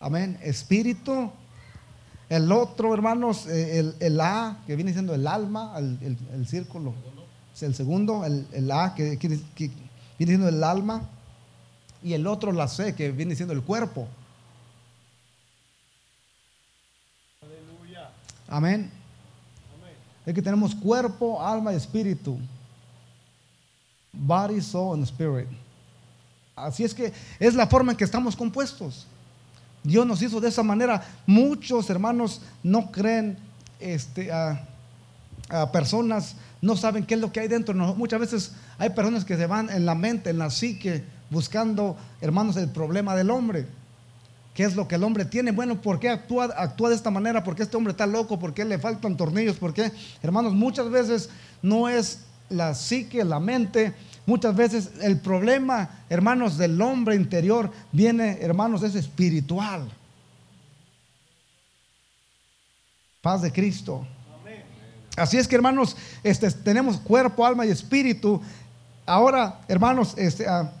Amén. 0.00 0.38
Espíritu. 0.42 1.30
El 2.28 2.52
otro, 2.52 2.94
hermanos, 2.94 3.46
eh, 3.46 3.78
el, 3.78 3.96
el 4.00 4.20
A, 4.20 4.58
que 4.66 4.76
viene 4.76 4.92
siendo 4.92 5.14
el 5.14 5.26
alma, 5.26 5.74
el, 5.76 6.18
el, 6.32 6.46
círculo. 6.46 6.92
Es 7.54 7.62
el 7.62 7.74
segundo, 7.74 8.24
el, 8.24 8.70
A, 8.70 8.94
que, 8.94 9.18
que 9.18 9.28
viene 10.18 10.32
siendo 10.32 10.48
el 10.48 10.62
alma 10.62 11.08
y 12.02 12.12
el 12.12 12.26
otro 12.26 12.52
la 12.52 12.68
C, 12.68 12.94
que 12.94 13.10
viene 13.10 13.34
siendo 13.34 13.54
el 13.54 13.62
cuerpo. 13.62 14.08
Aleluya. 17.42 18.10
Amén. 18.48 18.90
Es 20.24 20.34
que 20.34 20.42
tenemos 20.42 20.74
cuerpo, 20.74 21.42
alma 21.42 21.72
y 21.72 21.76
espíritu. 21.76 22.38
Body, 24.12 24.60
soul 24.60 24.98
and 24.98 25.04
spirit. 25.04 25.48
Así 26.54 26.84
es 26.84 26.92
que 26.92 27.12
es 27.38 27.54
la 27.54 27.66
forma 27.66 27.92
en 27.92 27.98
que 27.98 28.04
estamos 28.04 28.36
compuestos. 28.36 29.06
Dios 29.82 30.06
nos 30.06 30.20
hizo 30.20 30.40
de 30.40 30.48
esa 30.48 30.62
manera. 30.62 31.02
Muchos 31.26 31.88
hermanos 31.88 32.42
no 32.62 32.90
creen 32.90 33.38
este, 33.80 34.30
a, 34.30 34.66
a 35.48 35.72
personas, 35.72 36.36
no 36.60 36.76
saben 36.76 37.06
qué 37.06 37.14
es 37.14 37.20
lo 37.20 37.32
que 37.32 37.40
hay 37.40 37.48
dentro. 37.48 37.74
muchas 37.94 38.20
veces 38.20 38.52
hay 38.76 38.90
personas 38.90 39.24
que 39.24 39.36
se 39.36 39.46
van 39.46 39.70
en 39.70 39.86
la 39.86 39.94
mente, 39.94 40.30
en 40.30 40.38
la 40.38 40.50
psique, 40.50 41.04
buscando, 41.30 41.96
hermanos, 42.20 42.56
el 42.56 42.68
problema 42.70 43.14
del 43.14 43.30
hombre. 43.30 43.66
¿Qué 44.54 44.64
es 44.64 44.74
lo 44.74 44.88
que 44.88 44.96
el 44.96 45.04
hombre 45.04 45.24
tiene? 45.24 45.52
Bueno, 45.52 45.80
¿por 45.80 46.00
qué 46.00 46.08
actúa, 46.08 46.46
actúa 46.56 46.88
de 46.88 46.96
esta 46.96 47.10
manera? 47.10 47.44
¿Por 47.44 47.54
qué 47.54 47.62
este 47.62 47.76
hombre 47.76 47.92
está 47.92 48.06
loco? 48.06 48.38
¿Por 48.38 48.52
qué 48.52 48.64
le 48.64 48.78
faltan 48.78 49.16
tornillos? 49.16 49.56
¿Por 49.56 49.72
qué? 49.72 49.92
Hermanos, 50.20 50.52
muchas 50.52 50.90
veces 50.90 51.30
no 51.62 51.88
es 51.88 52.22
la 52.48 52.74
psique, 52.74 53.24
la 53.24 53.38
mente. 53.38 53.94
Muchas 54.26 54.56
veces 54.56 54.90
el 55.00 55.20
problema, 55.20 56.02
hermanos, 56.08 56.58
del 56.58 56.80
hombre 56.82 57.14
interior 57.14 57.70
viene, 57.92 58.38
hermanos, 58.40 58.82
es 58.82 58.94
espiritual. 58.94 59.88
Paz 63.22 63.42
de 63.42 63.52
Cristo. 63.52 64.06
Así 65.16 65.36
es 65.36 65.48
que, 65.48 65.56
hermanos, 65.56 65.96
este, 66.22 66.50
tenemos 66.50 66.98
cuerpo, 66.98 67.44
alma 67.44 67.66
y 67.66 67.70
espíritu. 67.70 68.40
Ahora, 69.06 69.60
hermanos, 69.68 70.14
este, 70.16 70.46
ah, 70.46 70.72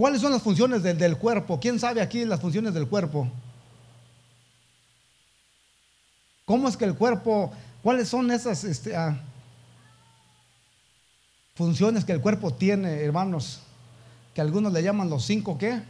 ¿Cuáles 0.00 0.22
son 0.22 0.32
las 0.32 0.40
funciones 0.40 0.82
del, 0.82 1.18
cuerpo? 1.18 1.60
¿Quién 1.60 1.78
sabe 1.78 2.00
aquí 2.00 2.24
las 2.24 2.40
funciones 2.40 2.72
del 2.72 2.88
cuerpo? 2.88 3.28
¿Cómo 6.46 6.68
es 6.68 6.76
que 6.78 6.86
el 6.86 6.94
cuerpo, 6.94 7.52
cuáles 7.82 8.08
son 8.08 8.30
esas 8.30 8.64
este, 8.64 8.96
ah, 8.96 9.20
funciones 11.54 12.06
que 12.06 12.12
el 12.12 12.22
cuerpo 12.22 12.50
tiene, 12.50 13.02
hermanos? 13.02 13.60
Que 14.34 14.40
algunos 14.40 14.72
le 14.72 14.82
llaman 14.82 15.10
los 15.10 15.22
cinco 15.22 15.58
qué? 15.58 15.82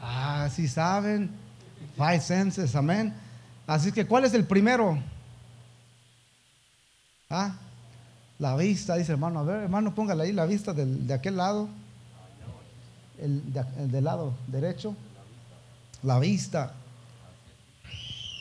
Ah, 0.00 0.48
sí 0.50 0.66
saben. 0.66 1.30
Five 1.94 2.20
senses, 2.22 2.74
amén. 2.74 3.12
Así 3.66 3.92
que, 3.92 4.06
¿cuál 4.06 4.24
es 4.24 4.32
el 4.32 4.46
primero? 4.46 4.98
Ah, 7.28 7.58
la 8.38 8.56
vista, 8.56 8.96
dice 8.96 9.12
hermano. 9.12 9.40
A 9.40 9.42
ver, 9.42 9.64
hermano, 9.64 9.94
póngale 9.94 10.22
ahí 10.22 10.32
la 10.32 10.46
vista 10.46 10.72
de 10.72 11.12
aquel 11.12 11.36
lado 11.36 11.68
el, 13.18 13.52
del 13.90 14.04
lado 14.04 14.34
derecho, 14.46 14.94
la 16.02 16.18
vista. 16.18 16.74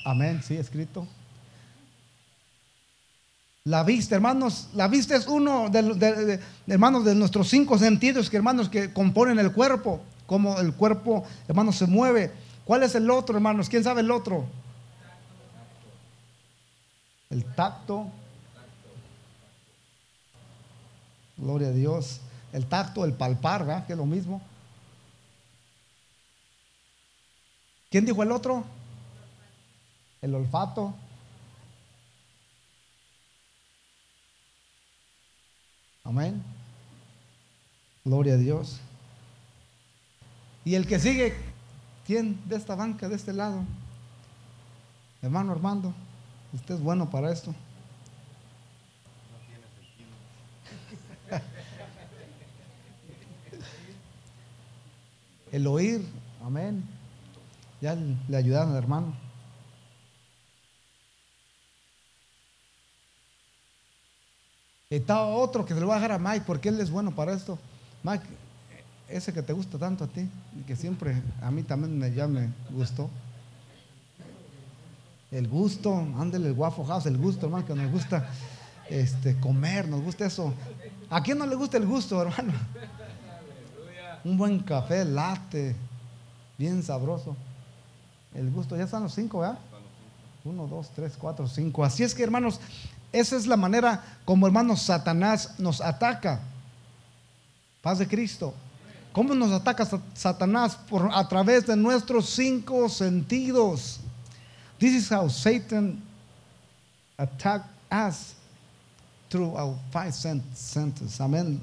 Amén, 0.05 0.41
sí, 0.43 0.55
escrito. 0.55 1.07
La 3.65 3.83
vista, 3.83 4.15
hermanos, 4.15 4.69
la 4.73 4.87
vista 4.87 5.15
es 5.15 5.27
uno 5.27 5.69
de, 5.69 6.39
hermanos, 6.67 7.03
de 7.03 7.13
nuestros 7.15 7.49
cinco 7.49 7.77
sentidos, 7.77 8.29
que 8.29 8.37
hermanos, 8.37 8.69
que 8.69 8.93
componen 8.93 9.39
el 9.39 9.51
cuerpo, 9.51 10.01
como 10.25 10.57
el 10.59 10.73
cuerpo, 10.73 11.25
hermanos, 11.49 11.75
se 11.75 11.85
mueve. 11.85 12.31
¿Cuál 12.63 12.83
es 12.83 12.95
el 12.95 13.09
otro, 13.09 13.35
hermanos? 13.35 13.67
¿Quién 13.67 13.83
sabe 13.83 14.01
el 14.01 14.11
otro? 14.11 14.45
El 17.29 17.43
tacto. 17.43 18.07
Gloria 21.35 21.67
a 21.67 21.71
Dios. 21.71 22.21
El 22.53 22.67
tacto, 22.67 23.03
el 23.03 23.13
palpar, 23.13 23.65
¿verdad? 23.65 23.85
Que 23.85 23.93
es 23.93 23.97
lo 23.97 24.05
mismo. 24.05 24.41
¿Quién 27.97 28.05
dijo 28.05 28.21
el 28.21 28.31
otro? 28.31 28.63
El 30.21 30.35
olfato. 30.35 30.93
Amén. 36.03 36.43
Gloria 38.05 38.35
a 38.35 38.37
Dios. 38.37 38.79
Y 40.63 40.75
el 40.75 40.85
que 40.85 40.99
sigue, 40.99 41.33
¿quién 42.05 42.39
de 42.47 42.57
esta 42.57 42.75
banca, 42.75 43.09
de 43.09 43.15
este 43.15 43.33
lado? 43.33 43.63
Hermano 45.23 45.53
Armando, 45.53 45.91
usted 46.53 46.75
es 46.75 46.81
bueno 46.81 47.09
para 47.09 47.31
esto. 47.31 47.55
El 55.51 55.65
oír, 55.65 56.05
amén. 56.45 56.96
Ya 57.81 57.95
le 57.95 58.37
ayudaron 58.37 58.71
al 58.71 58.77
hermano. 58.77 59.13
Está 64.89 65.25
otro 65.25 65.65
que 65.65 65.73
se 65.73 65.79
lo 65.81 65.87
va 65.87 65.95
a 65.95 65.99
dejar 65.99 66.13
a 66.13 66.19
Mike 66.19 66.45
porque 66.47 66.69
él 66.69 66.79
es 66.79 66.89
bueno 66.89 67.13
para 67.13 67.33
esto. 67.33 67.59
Mike, 68.03 68.25
ese 69.09 69.33
que 69.33 69.41
te 69.41 69.51
gusta 69.51 69.77
tanto 69.77 70.05
a 70.05 70.07
ti, 70.07 70.29
y 70.57 70.61
que 70.63 70.75
siempre 70.75 71.21
a 71.41 71.51
mí 71.51 71.63
también 71.63 71.97
me, 71.97 72.13
ya 72.13 72.27
me 72.27 72.49
gustó. 72.71 73.09
El 75.29 75.49
gusto, 75.49 75.93
ándele 76.17 76.47
el 76.47 76.53
Waffle 76.53 76.85
House, 76.85 77.05
el 77.05 77.17
gusto, 77.17 77.47
hermano, 77.47 77.65
que 77.65 77.75
nos 77.75 77.91
gusta 77.91 78.29
este, 78.89 79.37
comer, 79.39 79.89
nos 79.89 80.01
gusta 80.01 80.25
eso. 80.25 80.53
¿A 81.09 81.21
quién 81.21 81.37
no 81.37 81.45
le 81.45 81.55
gusta 81.55 81.77
el 81.77 81.85
gusto, 81.85 82.21
hermano? 82.21 82.53
Un 84.23 84.37
buen 84.37 84.59
café, 84.59 85.03
latte, 85.03 85.75
bien 86.57 86.81
sabroso. 86.81 87.35
El 88.33 88.51
gusto, 88.51 88.75
ya 88.75 88.83
están 88.83 89.03
los 89.03 89.13
cinco, 89.13 89.39
¿verdad? 89.39 89.57
Uno, 90.43 90.67
dos, 90.67 90.89
tres, 90.95 91.13
cuatro, 91.17 91.47
cinco. 91.47 91.83
Así 91.83 92.03
es 92.03 92.13
que, 92.13 92.23
hermanos, 92.23 92.59
esa 93.11 93.35
es 93.35 93.47
la 93.47 93.57
manera 93.57 94.03
como, 94.25 94.45
hermanos, 94.47 94.81
Satanás 94.81 95.55
nos 95.57 95.81
ataca. 95.81 96.39
Paz 97.81 97.99
de 97.99 98.07
Cristo. 98.07 98.53
¿Cómo 99.11 99.33
nos 99.33 99.51
ataca 99.51 99.87
Satanás? 100.13 100.75
Por, 100.75 101.09
a 101.11 101.27
través 101.27 101.65
de 101.65 101.75
nuestros 101.75 102.29
cinco 102.29 102.87
sentidos. 102.87 103.99
This 104.77 104.93
is 104.93 105.11
how 105.11 105.27
Satan 105.27 106.03
attack 107.17 107.63
us 107.91 108.35
through 109.29 109.55
our 109.57 109.75
five 109.91 110.13
senses. 110.13 111.19
Amén. 111.19 111.59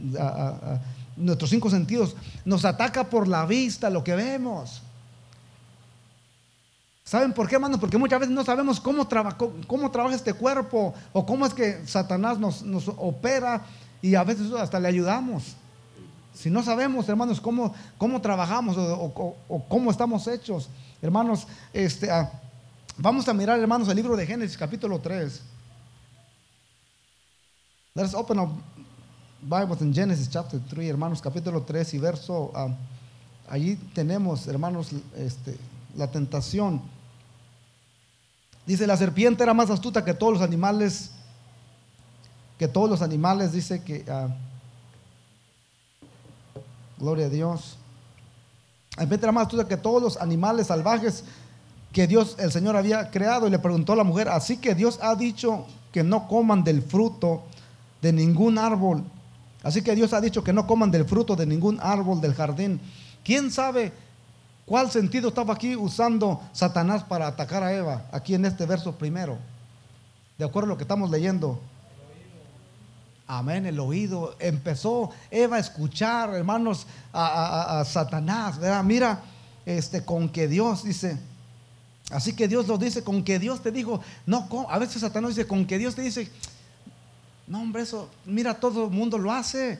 nuestros 1.16 1.50
cinco 1.50 1.71
sentidos. 1.71 2.16
Nos 2.44 2.64
ataca 2.64 3.04
por 3.04 3.28
la 3.28 3.47
vista, 3.47 3.88
lo 3.88 4.02
que 4.02 4.16
vemos. 4.16 4.83
¿Saben 7.04 7.34
por 7.34 7.46
qué, 7.46 7.56
hermanos? 7.56 7.78
Porque 7.78 7.99
muchas 7.99 8.18
veces 8.18 8.34
no 8.34 8.44
sabemos 8.44 8.80
cómo, 8.80 9.06
cómo 9.66 9.90
trabaja 9.90 10.16
este 10.16 10.32
cuerpo 10.32 10.94
o 11.12 11.26
cómo 11.26 11.44
es 11.44 11.52
que 11.52 11.87
Satanás 11.87 12.38
nos, 12.38 12.88
opera 12.96 13.62
y 14.00 14.14
a 14.14 14.25
veces 14.25 14.50
hasta 14.52 14.80
le 14.80 14.88
ayudamos. 14.88 15.54
Si 16.32 16.49
no 16.49 16.62
sabemos, 16.62 17.06
hermanos, 17.06 17.42
cómo, 17.42 17.75
cómo 17.99 18.23
trabajamos 18.23 18.76
o, 18.78 19.64
cómo 19.68 19.90
estamos 19.90 20.26
hechos, 20.26 20.70
hermanos, 21.02 21.46
este, 21.75 22.11
ah, 22.11 22.32
vamos 22.96 23.28
a 23.28 23.34
mirar, 23.34 23.61
hermanos, 23.61 23.87
el 23.88 23.96
libro 23.96 24.16
de 24.16 24.26
Génesis, 24.26 24.56
capítulo 24.56 24.99
3. 24.99 25.42
Let's 27.96 28.14
open 28.14 28.38
up 28.40 28.49
Bibles 29.42 29.82
in 29.82 29.92
Genesis 29.92 30.28
chapter 30.30 30.58
3, 30.58 30.88
hermanos, 30.88 31.20
capítulo 31.20 31.62
3 31.62 31.94
y 31.94 31.99
verso, 31.99 32.50
ah, 32.54 32.68
allí 33.50 33.76
tenemos, 33.94 34.49
hermanos, 34.49 34.88
este, 35.18 35.58
la 35.96 36.11
tentación. 36.11 36.94
Dice, 38.66 38.87
la 38.87 38.97
serpiente 38.97 39.42
era 39.42 39.52
más 39.52 39.71
astuta 39.71 40.04
que 40.04 40.14
todos 40.14 40.35
los 40.35 40.42
animales, 40.42 41.11
que 42.59 42.66
todos 42.66 42.88
los 42.88 43.02
animales, 43.02 43.52
dice 43.52 43.83
que, 43.83 44.04
ah, 44.09 44.28
gloria 46.99 47.26
a 47.26 47.28
Dios. 47.28 47.76
La 48.97 49.02
serpiente 49.02 49.26
era 49.26 49.33
más 49.33 49.44
astuta 49.44 49.68
que 49.68 49.76
todos 49.76 50.02
los 50.02 50.16
animales 50.16 50.68
salvajes 50.68 51.25
que 51.92 52.06
Dios, 52.06 52.37
el 52.38 52.50
Señor, 52.50 52.76
había 52.76 53.11
creado. 53.11 53.47
Y 53.47 53.50
le 53.50 53.59
preguntó 53.59 53.92
a 53.92 53.97
la 53.97 54.04
mujer, 54.04 54.28
así 54.28 54.56
que 54.56 54.75
Dios 54.75 54.99
ha 55.02 55.14
dicho 55.14 55.66
que 55.92 56.02
no 56.02 56.26
coman 56.26 56.64
del 56.64 56.83
fruto 56.83 57.42
de 58.00 58.12
ningún 58.12 58.59
árbol. 58.59 59.04
Así 59.62 59.83
que 59.83 59.94
Dios 59.94 60.12
ha 60.12 60.21
dicho 60.21 60.42
que 60.42 60.52
no 60.52 60.66
coman 60.66 60.90
del 60.90 61.04
fruto 61.04 61.37
de 61.37 61.47
ningún 61.47 61.78
árbol 61.80 62.21
del 62.21 62.35
jardín. 62.35 62.80
¿Quién 63.25 63.50
sabe 63.50 63.92
cuál 64.66 64.90
sentido 64.90 65.28
estaba 65.28 65.54
aquí 65.54 65.76
usando 65.76 66.40
Satanás 66.52 67.04
para 67.04 67.26
atacar 67.26 67.62
a 67.62 67.73
Eva? 67.73 68.06
Aquí 68.12 68.35
en 68.35 68.44
este 68.44 68.66
verso 68.66 68.92
primero. 68.92 69.38
De 70.38 70.44
acuerdo 70.44 70.66
a 70.66 70.71
lo 70.71 70.76
que 70.76 70.85
estamos 70.85 71.11
leyendo. 71.11 71.61
Amén, 73.26 73.64
el 73.66 73.80
oído. 73.80 74.37
Empezó 74.38 75.11
Eva 75.30 75.56
a 75.56 75.61
escuchar, 75.61 76.35
hermanos, 76.35 76.87
a, 77.12 77.83
Satanás. 77.87 78.59
Mira, 78.85 79.23
este, 79.64 80.04
con 80.04 80.28
que 80.28 80.47
Dios 80.47 80.85
dice, 80.85 81.18
así 82.11 82.35
que 82.35 82.49
Dios 82.49 82.68
lo 82.68 82.76
dice, 82.76 83.02
con 83.02 83.25
que 83.25 83.38
Dios 83.38 83.62
te 83.62 83.73
dijo, 83.73 84.00
no, 84.26 84.47
a 84.68 84.78
veces 84.78 85.00
Satanás 85.00 85.30
dice, 85.30 85.47
con 85.47 85.64
que 85.64 85.78
Dios 85.78 85.94
te 85.94 86.02
dice, 86.02 86.30
no, 87.47 87.61
hombre, 87.61 87.83
eso, 87.83 88.11
mira, 88.26 88.54
todo 88.54 88.85
el 88.85 88.90
mundo 88.90 89.18
lo 89.18 89.33
hace. 89.33 89.78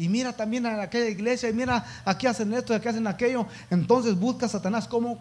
Y 0.00 0.08
mira 0.08 0.32
también 0.32 0.64
a 0.64 0.80
aquella 0.80 1.10
iglesia, 1.10 1.50
y 1.50 1.52
mira, 1.52 1.84
aquí 2.06 2.26
hacen 2.26 2.54
esto, 2.54 2.74
aquí 2.74 2.88
hacen 2.88 3.06
aquello. 3.06 3.46
Entonces 3.68 4.18
busca 4.18 4.48
Satanás 4.48 4.88
cómo 4.88 5.18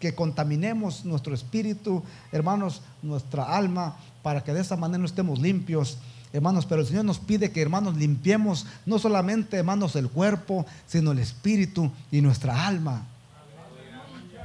que 0.00 0.16
contaminemos 0.16 1.04
nuestro 1.04 1.32
espíritu, 1.32 2.02
hermanos, 2.32 2.82
nuestra 3.02 3.44
alma, 3.44 3.96
para 4.24 4.42
que 4.42 4.52
de 4.52 4.62
esa 4.62 4.76
manera 4.76 4.98
no 4.98 5.04
estemos 5.04 5.38
limpios. 5.38 5.96
Hermanos, 6.32 6.66
pero 6.66 6.80
el 6.80 6.88
Señor 6.88 7.04
nos 7.04 7.20
pide 7.20 7.52
que, 7.52 7.62
hermanos, 7.62 7.94
limpiemos 7.94 8.66
no 8.84 8.98
solamente, 8.98 9.58
hermanos, 9.58 9.94
el 9.94 10.08
cuerpo, 10.08 10.66
sino 10.88 11.12
el 11.12 11.20
espíritu 11.20 11.92
y 12.10 12.20
nuestra 12.20 12.66
alma. 12.66 13.06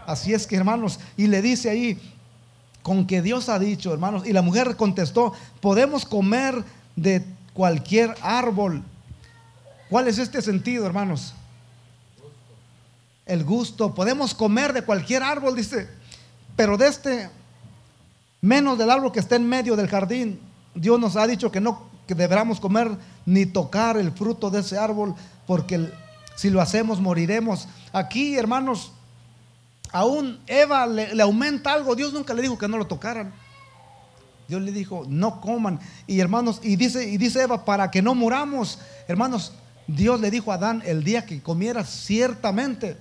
Así 0.05 0.31
es 0.31 0.45
que, 0.45 0.57
hermanos, 0.57 1.00
y 1.17 1.25
le 1.25 1.41
dice 1.41 1.72
ahí, 1.72 2.00
con 2.84 3.07
que 3.07 3.24
Dios 3.24 3.50
ha 3.50 3.57
dicho, 3.57 3.91
hermanos. 3.91 4.27
Y 4.27 4.31
la 4.31 4.43
mujer 4.43 4.75
contestó, 4.75 5.34
podemos 5.60 6.05
comer 6.05 6.63
de 6.95 7.25
cualquier 7.53 8.13
árbol. 8.22 8.84
¿Cuál 9.89 10.08
es 10.08 10.18
este 10.18 10.42
sentido, 10.42 10.86
hermanos? 10.86 11.34
El 13.25 13.44
gusto. 13.44 13.94
Podemos 13.94 14.34
comer 14.34 14.74
de 14.74 14.84
cualquier 14.84 15.24
árbol, 15.24 15.56
dice. 15.56 15.89
Pero 16.56 16.77
de 16.77 16.88
este, 16.88 17.30
menos 18.42 18.77
del 18.77 18.89
árbol 18.89 19.12
que 19.12 19.20
está 19.20 19.36
en 19.36 19.48
medio 19.48 19.75
del 19.75 19.88
jardín. 19.88 20.39
Dios 20.74 21.00
nos 21.00 21.15
ha 21.15 21.27
dicho 21.27 21.51
que 21.51 21.62
no 21.62 21.96
que 22.08 22.15
deberamos 22.15 22.60
comer 22.60 22.92
ni 23.25 23.46
tocar 23.46 23.98
el 23.98 24.12
fruto 24.12 24.50
de 24.50 24.60
ese 24.60 24.77
árbol, 24.77 25.15
porque 25.48 25.89
si 26.36 26.50
lo 26.50 26.62
hacemos 26.62 27.00
moriremos. 27.00 27.68
Aquí, 27.92 28.38
hermanos, 28.38 28.92
aún 29.92 30.39
Eva 30.48 30.86
le, 30.86 31.22
aumenta 31.22 31.74
algo. 31.74 31.96
Dios 31.96 32.13
nunca 32.13 32.34
le 32.34 32.42
dijo 32.42 32.58
que 32.58 32.68
no 32.68 32.77
lo 32.77 32.86
tocaran. 32.86 33.34
Dios 34.48 34.62
le 34.62 34.72
dijo, 34.72 35.06
no 35.08 35.42
coman. 35.42 35.80
Y 36.06 36.20
hermanos, 36.20 36.60
y 36.62 36.75
dice, 36.75 37.10
y 37.10 37.18
dice 37.18 37.42
Eva, 37.42 37.65
para 37.65 37.89
que 37.89 38.01
no 38.01 38.13
muramos. 38.13 38.80
Hermanos, 39.08 39.54
Dios 39.88 40.20
le 40.20 40.32
dijo 40.32 40.51
a 40.51 40.56
Adán 40.56 40.82
el 40.86 41.04
día 41.04 41.25
que 41.25 41.42
comiera 41.42 41.84
ciertamente. 41.84 42.98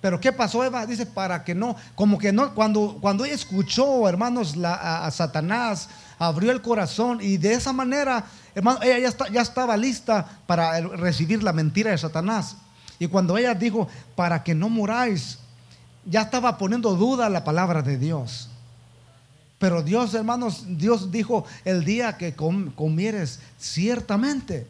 Pero 0.00 0.18
¿qué 0.18 0.32
pasó 0.32 0.64
Eva? 0.64 0.86
Dice, 0.86 1.04
para 1.04 1.44
que 1.44 1.54
no, 1.54 1.76
como 1.94 2.18
que 2.18 2.32
no, 2.32 2.54
cuando, 2.54 2.96
cuando 3.00 3.24
ella 3.24 3.34
escuchó, 3.34 4.08
hermanos, 4.08 4.54
a, 4.64 5.10
Satanás, 5.10 5.90
abrió 6.18 6.50
el 6.52 6.62
corazón 6.62 7.18
y 7.20 7.36
de 7.36 7.52
esa 7.52 7.72
manera, 7.72 8.24
hermano, 8.54 8.80
ella 8.82 9.10
ya, 9.10 9.28
ya 9.30 9.42
estaba 9.42 9.76
lista 9.76 10.40
para 10.46 10.80
recibir 10.80 11.42
la 11.42 11.52
mentira 11.52 11.90
de 11.90 11.98
Satanás. 11.98 12.56
Y 12.98 13.08
cuando 13.08 13.36
ella 13.36 13.54
dijo, 13.54 13.88
para 14.16 14.42
que 14.42 14.54
no 14.54 14.70
muráis, 14.70 15.38
ya 16.06 16.22
estaba 16.22 16.56
poniendo 16.56 16.94
duda 16.94 17.28
la 17.28 17.44
palabra 17.44 17.82
de 17.82 17.98
Dios. 17.98 18.48
Pero 19.58 19.82
Dios, 19.82 20.14
hermanos, 20.14 20.64
Dios 20.66 21.12
dijo, 21.12 21.44
el 21.66 21.84
día 21.84 22.16
que 22.16 22.34
comieres, 22.34 23.40
ciertamente. 23.58 24.66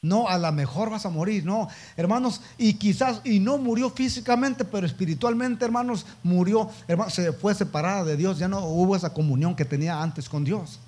No, 0.00 0.28
a 0.28 0.38
lo 0.38 0.52
mejor 0.52 0.90
vas 0.90 1.06
a 1.06 1.10
morir, 1.10 1.44
no, 1.44 1.68
hermanos, 1.96 2.40
y 2.56 2.74
quizás, 2.74 3.20
y 3.24 3.40
no 3.40 3.58
murió 3.58 3.90
físicamente, 3.90 4.64
pero 4.64 4.86
espiritualmente, 4.86 5.64
hermanos, 5.64 6.06
murió, 6.22 6.70
hermanos, 6.86 7.14
se 7.14 7.32
fue 7.32 7.52
separada 7.52 8.04
de 8.04 8.16
Dios, 8.16 8.38
ya 8.38 8.46
no 8.46 8.64
hubo 8.64 8.94
esa 8.94 9.12
comunión 9.12 9.56
que 9.56 9.64
tenía 9.64 10.00
antes 10.00 10.28
con 10.28 10.44
Dios. 10.44 10.78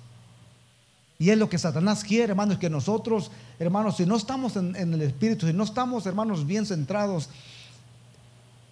Y 1.19 1.29
es 1.29 1.37
lo 1.37 1.49
que 1.49 1.57
Satanás 1.57 2.05
quiere, 2.05 2.31
hermanos, 2.31 2.57
que 2.57 2.69
nosotros, 2.69 3.31
hermanos, 3.59 3.97
si 3.97 4.05
no 4.05 4.15
estamos 4.15 4.55
en, 4.55 4.75
el 4.75 5.01
Espíritu, 5.01 5.45
si 5.45 5.53
no 5.53 5.65
estamos, 5.65 6.05
hermanos, 6.05 6.47
bien 6.47 6.65
centrados, 6.65 7.29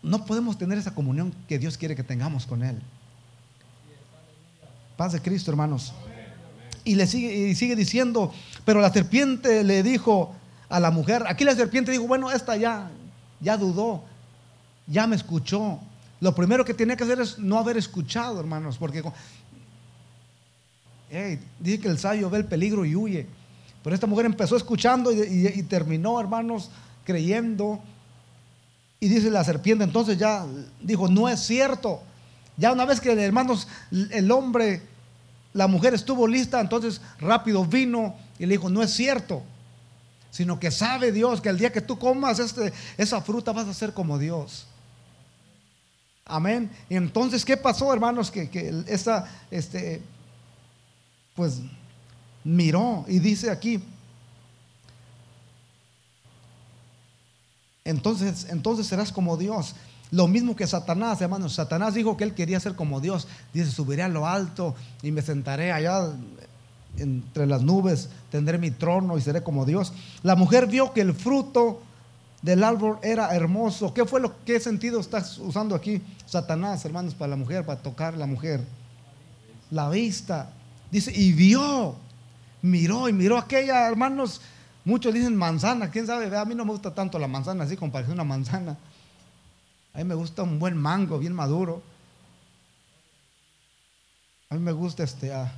no 0.01 0.25
podemos 0.25 0.57
tener 0.57 0.77
esa 0.77 0.95
comunión 0.95 1.33
que 1.49 1.59
Dios 1.59 1.77
quiere 1.77 1.97
que 1.97 2.03
tengamos 2.03 2.45
con 2.45 2.63
Él. 2.63 2.81
Paz 4.95 5.11
de 5.11 5.21
Cristo, 5.21 5.51
hermanos. 5.51 5.93
Y 6.89 6.95
le 6.95 7.05
sigue, 7.05 7.49
y 7.49 7.53
sigue 7.53 7.75
diciendo, 7.75 8.33
pero 8.65 8.81
la 8.81 8.91
serpiente 8.91 9.63
le 9.63 9.83
dijo 9.83 10.33
a 10.69 10.79
la 10.79 10.89
mujer, 10.89 11.23
aquí 11.27 11.43
la 11.43 11.53
serpiente 11.53 11.91
dijo, 11.91 12.07
bueno, 12.07 12.31
esta 12.31 12.57
ya, 12.57 12.89
ya 13.39 13.57
dudó, 13.57 14.03
ya 14.87 15.05
me 15.05 15.15
escuchó. 15.15 15.79
Lo 16.19 16.33
primero 16.33 16.65
que 16.65 16.73
tiene 16.73 16.97
que 16.97 17.03
hacer 17.03 17.19
es 17.19 17.37
no 17.37 17.59
haber 17.59 17.77
escuchado, 17.77 18.39
hermanos, 18.39 18.79
porque 18.79 19.03
dice 21.59 21.79
que 21.79 21.87
el 21.87 21.99
sabio 21.99 22.27
ve 22.31 22.39
el 22.39 22.45
peligro 22.45 22.83
y 22.83 22.95
huye. 22.95 23.27
Pero 23.83 23.93
esta 23.93 24.07
mujer 24.07 24.25
empezó 24.25 24.57
escuchando 24.57 25.11
y, 25.11 25.61
terminó, 25.69 26.19
hermanos, 26.19 26.71
creyendo. 27.05 27.79
Y 28.99 29.09
dice 29.09 29.29
la 29.29 29.43
serpiente, 29.43 29.83
entonces 29.83 30.17
ya 30.17 30.43
dijo, 30.81 31.07
no 31.07 31.29
es 31.29 31.39
cierto. 31.39 32.01
Ya 32.57 32.71
una 32.71 32.85
vez 32.85 32.99
que, 32.99 33.11
hermanos, 33.11 33.67
el 33.91 34.31
hombre, 34.31 34.81
la 35.53 35.67
mujer 35.67 35.93
estuvo 35.93 36.27
lista, 36.27 36.59
entonces 36.61 37.01
rápido 37.19 37.65
vino 37.65 38.15
y 38.37 38.45
le 38.45 38.53
dijo, 38.53 38.69
no 38.69 38.83
es 38.83 38.91
cierto. 38.91 39.43
Sino 40.31 40.59
que 40.59 40.69
sabe 40.69 41.11
Dios 41.11 41.41
que 41.41 41.49
el 41.49 41.57
día 41.57 41.71
que 41.71 41.81
tú 41.81 41.97
comas 41.97 42.39
este, 42.39 42.71
esa 42.97 43.21
fruta 43.21 43.51
vas 43.51 43.67
a 43.67 43.73
ser 43.73 43.93
como 43.93 44.19
Dios. 44.19 44.67
Amén. 46.25 46.69
Y 46.87 46.95
entonces, 46.95 47.43
¿qué 47.43 47.57
pasó, 47.57 47.91
hermanos? 47.91 48.29
Que, 48.29 48.49
que 48.49 48.83
esa, 48.87 49.25
este, 49.49 50.03
pues 51.33 51.61
miró 52.43 53.03
y 53.07 53.17
dice 53.17 53.49
aquí, 53.49 53.81
entonces, 57.83 58.45
entonces 58.49 58.85
serás 58.85 59.11
como 59.11 59.35
Dios. 59.35 59.73
Lo 60.11 60.27
mismo 60.27 60.55
que 60.55 60.65
Satanás, 60.65 61.21
hermanos. 61.21 61.53
Satanás 61.53 61.93
dijo 61.93 62.17
que 62.17 62.23
él 62.23 62.33
quería 62.33 62.59
ser 62.59 62.75
como 62.75 62.99
Dios. 62.99 63.27
Dice, 63.53 63.71
subiré 63.71 64.03
a 64.03 64.07
lo 64.07 64.25
alto 64.25 64.75
y 65.03 65.11
me 65.11 65.21
sentaré 65.21 65.71
allá 65.71 66.11
entre 66.97 67.45
las 67.45 67.61
nubes, 67.61 68.09
tendré 68.31 68.57
mi 68.57 68.71
trono 68.71 69.17
y 69.17 69.21
seré 69.21 69.43
como 69.43 69.65
Dios. 69.65 69.93
La 70.23 70.35
mujer 70.35 70.67
vio 70.67 70.93
que 70.93 71.01
el 71.01 71.13
fruto 71.13 71.81
del 72.41 72.63
árbol 72.63 72.97
era 73.03 73.33
hermoso. 73.35 73.93
¿Qué 73.93 74.05
fue 74.05 74.19
lo 74.19 74.43
qué 74.43 74.59
sentido 74.59 74.99
estás 74.99 75.37
usando 75.37 75.75
aquí 75.75 76.01
Satanás, 76.25 76.83
hermanos, 76.85 77.13
para 77.13 77.29
la 77.29 77.35
mujer, 77.35 77.65
para 77.65 77.81
tocar 77.81 78.17
la 78.17 78.25
mujer? 78.25 78.65
La 79.71 79.89
vista. 79.89 80.51
Dice, 80.91 81.11
y 81.15 81.31
vio, 81.33 81.95
miró 82.61 83.07
y 83.07 83.13
miró 83.13 83.37
aquella, 83.37 83.87
hermanos. 83.87 84.41
Muchos 84.85 85.13
dicen 85.13 85.35
manzana, 85.35 85.91
quién 85.91 86.07
sabe, 86.07 86.35
a 86.35 86.45
mí 86.45 86.55
no 86.55 86.65
me 86.65 86.71
gusta 86.71 86.93
tanto 86.95 87.19
la 87.19 87.27
manzana 87.27 87.65
así 87.65 87.77
como 87.77 87.91
parece 87.91 88.11
una 88.11 88.23
manzana. 88.23 88.77
A 89.93 89.97
mí 89.99 90.03
me 90.03 90.15
gusta 90.15 90.43
un 90.43 90.59
buen 90.59 90.77
mango, 90.77 91.19
bien 91.19 91.33
maduro. 91.33 91.81
A 94.49 94.55
mí 94.55 94.61
me 94.61 94.71
gusta 94.71 95.03
este. 95.03 95.33
Ah, 95.33 95.51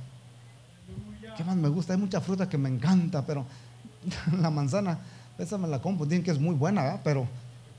¿Qué 1.36 1.44
más 1.44 1.56
me 1.56 1.68
gusta? 1.68 1.94
Hay 1.94 1.98
mucha 1.98 2.20
fruta 2.20 2.48
que 2.48 2.58
me 2.58 2.68
encanta, 2.68 3.24
pero 3.24 3.46
la 4.40 4.50
manzana, 4.50 4.98
esa 5.38 5.58
me 5.58 5.68
la 5.68 5.80
como, 5.80 6.04
dicen 6.04 6.22
que 6.22 6.30
es 6.30 6.38
muy 6.38 6.54
buena, 6.54 7.00
pero 7.02 7.26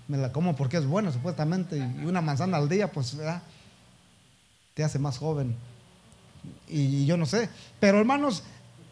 me 0.08 0.18
la 0.18 0.32
como 0.32 0.56
porque 0.56 0.78
es 0.78 0.86
buena, 0.86 1.12
supuestamente. 1.12 1.78
Y 1.78 2.06
una 2.06 2.22
manzana 2.22 2.58
al 2.58 2.70
día, 2.70 2.92
pues, 2.92 3.18
te 4.74 4.84
hace 4.84 5.00
más 5.00 5.18
joven 5.18 5.56
y 6.68 7.06
yo 7.06 7.18
no 7.18 7.26
sé. 7.26 7.50
Pero 7.80 8.00
hermanos, 8.00 8.44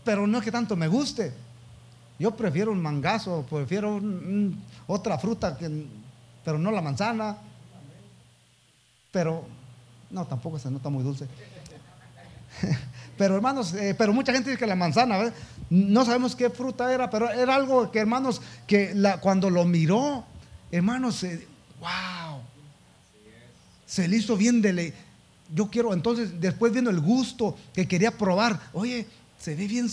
pero 0.03 0.27
no 0.27 0.37
es 0.37 0.43
que 0.43 0.51
tanto 0.51 0.75
me 0.75 0.87
guste. 0.87 1.33
Yo 2.19 2.31
prefiero 2.31 2.71
un 2.71 2.81
mangazo, 2.81 3.45
prefiero 3.49 3.99
otra 4.87 5.17
fruta, 5.17 5.57
que, 5.57 5.85
pero 6.45 6.59
no 6.59 6.71
la 6.71 6.81
manzana. 6.81 7.37
Pero, 9.11 9.45
no, 10.09 10.25
tampoco 10.25 10.57
se 10.59 10.71
nota 10.71 10.89
muy 10.89 11.03
dulce. 11.03 11.27
Pero 13.17 13.35
hermanos, 13.35 13.73
eh, 13.73 13.93
pero 13.95 14.13
mucha 14.13 14.33
gente 14.33 14.49
dice 14.49 14.59
que 14.59 14.65
la 14.65 14.75
manzana, 14.75 15.31
no 15.69 16.05
sabemos 16.05 16.35
qué 16.35 16.49
fruta 16.49 16.91
era, 16.91 17.07
pero 17.07 17.29
era 17.29 17.53
algo 17.53 17.91
que 17.91 17.99
hermanos, 17.99 18.41
que 18.65 18.95
cuando 19.19 19.51
lo 19.51 19.63
miró, 19.63 20.25
hermanos, 20.71 21.23
wow, 21.79 22.41
se 23.85 24.07
le 24.07 24.17
hizo 24.17 24.35
bien 24.35 24.59
de 24.59 24.93
Yo 25.53 25.69
quiero, 25.69 25.93
entonces, 25.93 26.41
después 26.41 26.71
viendo 26.71 26.89
el 26.89 26.99
gusto 26.99 27.55
que 27.73 27.87
quería 27.87 28.09
probar, 28.09 28.59
oye, 28.73 29.05
se 29.37 29.53
ve 29.53 29.67
bien, 29.67 29.87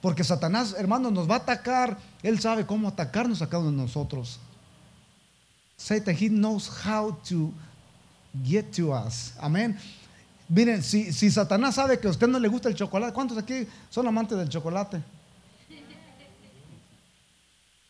porque 0.00 0.22
Satanás, 0.22 0.76
hermanos, 0.78 1.10
nos 1.10 1.28
va 1.28 1.34
a 1.34 1.38
atacar, 1.38 1.98
él 2.22 2.38
sabe 2.38 2.64
cómo 2.64 2.86
atacarnos 2.86 3.42
a 3.42 3.48
cada 3.48 3.62
uno 3.62 3.72
de 3.72 3.76
nosotros. 3.78 4.38
Satan, 5.76 6.14
he 6.14 6.28
knows 6.28 6.70
how 6.86 7.16
to 7.28 7.52
get 8.44 8.70
to 8.72 8.92
us. 8.92 9.34
Amén. 9.38 9.78
Miren, 10.48 10.82
si, 10.82 11.12
si, 11.12 11.30
Satanás 11.30 11.74
sabe 11.74 11.98
que 11.98 12.08
a 12.08 12.10
usted 12.10 12.26
no 12.26 12.38
le 12.38 12.48
gusta 12.48 12.68
el 12.68 12.74
chocolate, 12.74 13.12
¿cuántos 13.12 13.36
aquí 13.36 13.66
son 13.90 14.06
amantes 14.06 14.38
del 14.38 14.48
chocolate? 14.48 15.02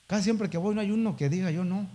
Casi 0.08 0.24
siempre 0.24 0.48
que 0.48 0.58
voy 0.58 0.74
no 0.74 0.80
hay 0.80 0.90
uno 0.90 1.16
que 1.16 1.28
diga 1.28 1.50
yo 1.50 1.64
no. 1.64 1.86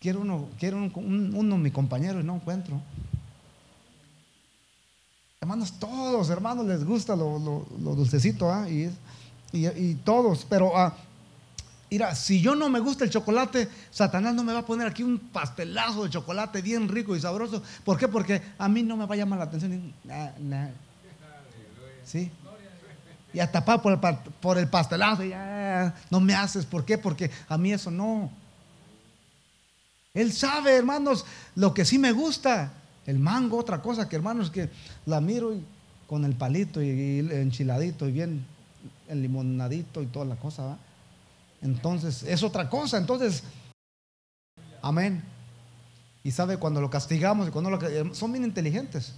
Quiero 0.00 0.20
uno, 0.20 0.48
quiero 0.58 0.78
uno, 0.78 1.58
mi 1.58 1.70
compañero 1.70 2.20
y 2.20 2.24
no 2.24 2.36
encuentro. 2.36 2.80
Hermanos, 5.40 5.72
todos, 5.78 6.30
hermanos, 6.30 6.66
les 6.66 6.84
gusta 6.84 7.16
lo, 7.16 7.66
dulcecito, 7.78 8.50
¿ah? 8.50 8.68
y, 8.68 8.90
y, 9.52 9.94
todos, 10.04 10.46
pero 10.48 10.76
ah, 10.76 10.96
Mira, 11.94 12.12
si 12.16 12.40
yo 12.40 12.56
no 12.56 12.68
me 12.68 12.80
gusta 12.80 13.04
el 13.04 13.10
chocolate, 13.10 13.68
Satanás 13.92 14.34
no 14.34 14.42
me 14.42 14.52
va 14.52 14.58
a 14.58 14.66
poner 14.66 14.88
aquí 14.88 15.04
un 15.04 15.16
pastelazo 15.16 16.02
de 16.02 16.10
chocolate 16.10 16.60
bien 16.60 16.88
rico 16.88 17.14
y 17.14 17.20
sabroso. 17.20 17.62
¿Por 17.84 17.96
qué? 17.98 18.08
Porque 18.08 18.42
a 18.58 18.68
mí 18.68 18.82
no 18.82 18.96
me 18.96 19.06
va 19.06 19.14
a 19.14 19.18
llamar 19.18 19.38
la 19.38 19.44
atención. 19.44 19.94
¿Sí? 22.04 22.32
Y 23.32 23.38
a 23.38 23.48
tapar 23.48 23.80
por 23.80 24.58
el, 24.58 24.68
pastelazo, 24.68 25.22
no 26.10 26.18
me 26.18 26.34
haces. 26.34 26.66
¿Por 26.66 26.84
qué? 26.84 26.98
Porque 26.98 27.30
a 27.48 27.56
mí 27.56 27.72
eso 27.72 27.92
no. 27.92 28.28
Él 30.14 30.32
sabe, 30.32 30.74
hermanos, 30.74 31.24
lo 31.54 31.72
que 31.74 31.84
sí 31.84 31.96
me 31.96 32.10
gusta. 32.10 32.72
El 33.06 33.20
mango, 33.20 33.56
otra 33.56 33.80
cosa 33.80 34.08
que, 34.08 34.16
hermanos, 34.16 34.50
que 34.50 34.68
la 35.06 35.20
miro 35.20 35.54
y, 35.54 35.64
con 36.08 36.24
el 36.24 36.34
palito 36.34 36.82
y, 36.82 37.20
el 37.20 37.30
enchiladito 37.30 38.08
y 38.08 38.10
bien 38.10 38.44
el 39.06 39.22
limonadito 39.22 40.02
y 40.02 40.06
toda 40.06 40.24
la 40.24 40.34
cosa, 40.34 40.64
¿va? 40.64 40.78
Entonces 41.64 42.22
es 42.22 42.42
otra 42.42 42.68
cosa. 42.68 42.98
Entonces, 42.98 43.42
amén. 44.82 45.24
Y 46.22 46.30
sabe 46.30 46.58
cuando 46.58 46.80
lo 46.80 46.90
castigamos 46.90 47.48
y 47.48 47.50
cuando 47.50 47.70
lo, 47.70 48.14
son 48.14 48.32
bien 48.32 48.44
inteligentes. 48.44 49.14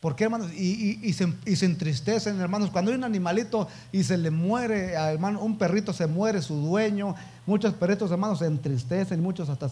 ¿Por 0.00 0.16
qué, 0.16 0.24
hermanos? 0.24 0.50
Y, 0.54 1.12
se, 1.12 1.64
entristecen, 1.66 2.40
hermanos. 2.40 2.70
Cuando 2.70 2.90
hay 2.90 2.96
un 2.96 3.04
animalito 3.04 3.68
y 3.92 4.02
se 4.02 4.16
le 4.16 4.30
muere, 4.30 4.94
hermano, 4.94 5.42
un 5.42 5.58
perrito 5.58 5.92
se 5.92 6.06
muere, 6.06 6.40
su 6.40 6.54
dueño. 6.54 7.14
Muchos 7.44 7.74
perritos, 7.74 8.10
hermanos, 8.10 8.38
se 8.38 8.46
entristecen. 8.46 9.22
Muchos 9.22 9.50
hasta 9.50 9.70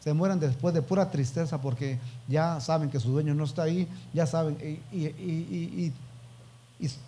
se 0.00 0.12
mueren 0.12 0.38
después 0.38 0.74
de 0.74 0.82
pura 0.82 1.10
tristeza 1.10 1.60
porque 1.60 1.98
ya 2.28 2.60
saben 2.60 2.90
que 2.90 3.00
su 3.00 3.10
dueño 3.10 3.34
no 3.34 3.44
está 3.44 3.62
ahí. 3.62 3.88
Ya 4.12 4.26
saben. 4.26 4.82
Y, 4.92 5.92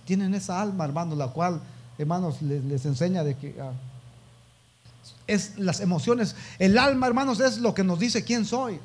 tienen 0.07 0.35
esa 0.35 0.61
alma, 0.61 0.87
hermanos, 0.87 1.19
la 1.19 1.29
cual 1.29 1.61
hermanos, 2.03 2.43
les, 2.43 2.85
enseña 2.87 3.25
de 3.25 3.37
que 3.37 3.57
ah, 3.61 3.73
es 5.27 5.59
las 5.59 5.81
emociones. 5.81 6.37
El 6.59 6.79
alma, 6.79 7.07
hermanos, 7.07 7.41
es 7.41 7.59
lo 7.59 7.75
que 7.75 7.85
nos 7.85 7.99
dice 7.99 8.25
quién 8.25 8.45
soy. 8.45 8.79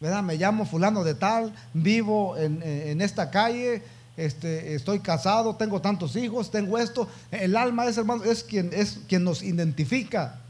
¿Verdad? 0.00 0.22
Me 0.22 0.36
llamo 0.36 0.64
fulano 0.64 1.04
de 1.04 1.14
tal, 1.14 1.54
vivo 1.74 2.36
en, 2.38 3.00
esta 3.02 3.30
calle, 3.30 3.82
este, 4.16 4.74
estoy 4.74 5.00
casado, 5.00 5.56
tengo 5.56 5.82
tantos 5.82 6.16
hijos, 6.16 6.50
tengo 6.50 6.78
esto. 6.78 7.06
El 7.30 7.54
alma 7.56 7.86
es, 7.86 7.98
hermano, 7.98 8.24
es 8.24 8.42
quien, 8.42 8.70
es 8.72 9.00
quien 9.08 9.24
nos 9.24 9.42
identifica. 9.42 10.40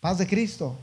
Paz 0.00 0.18
de 0.18 0.26
Cristo. 0.26 0.76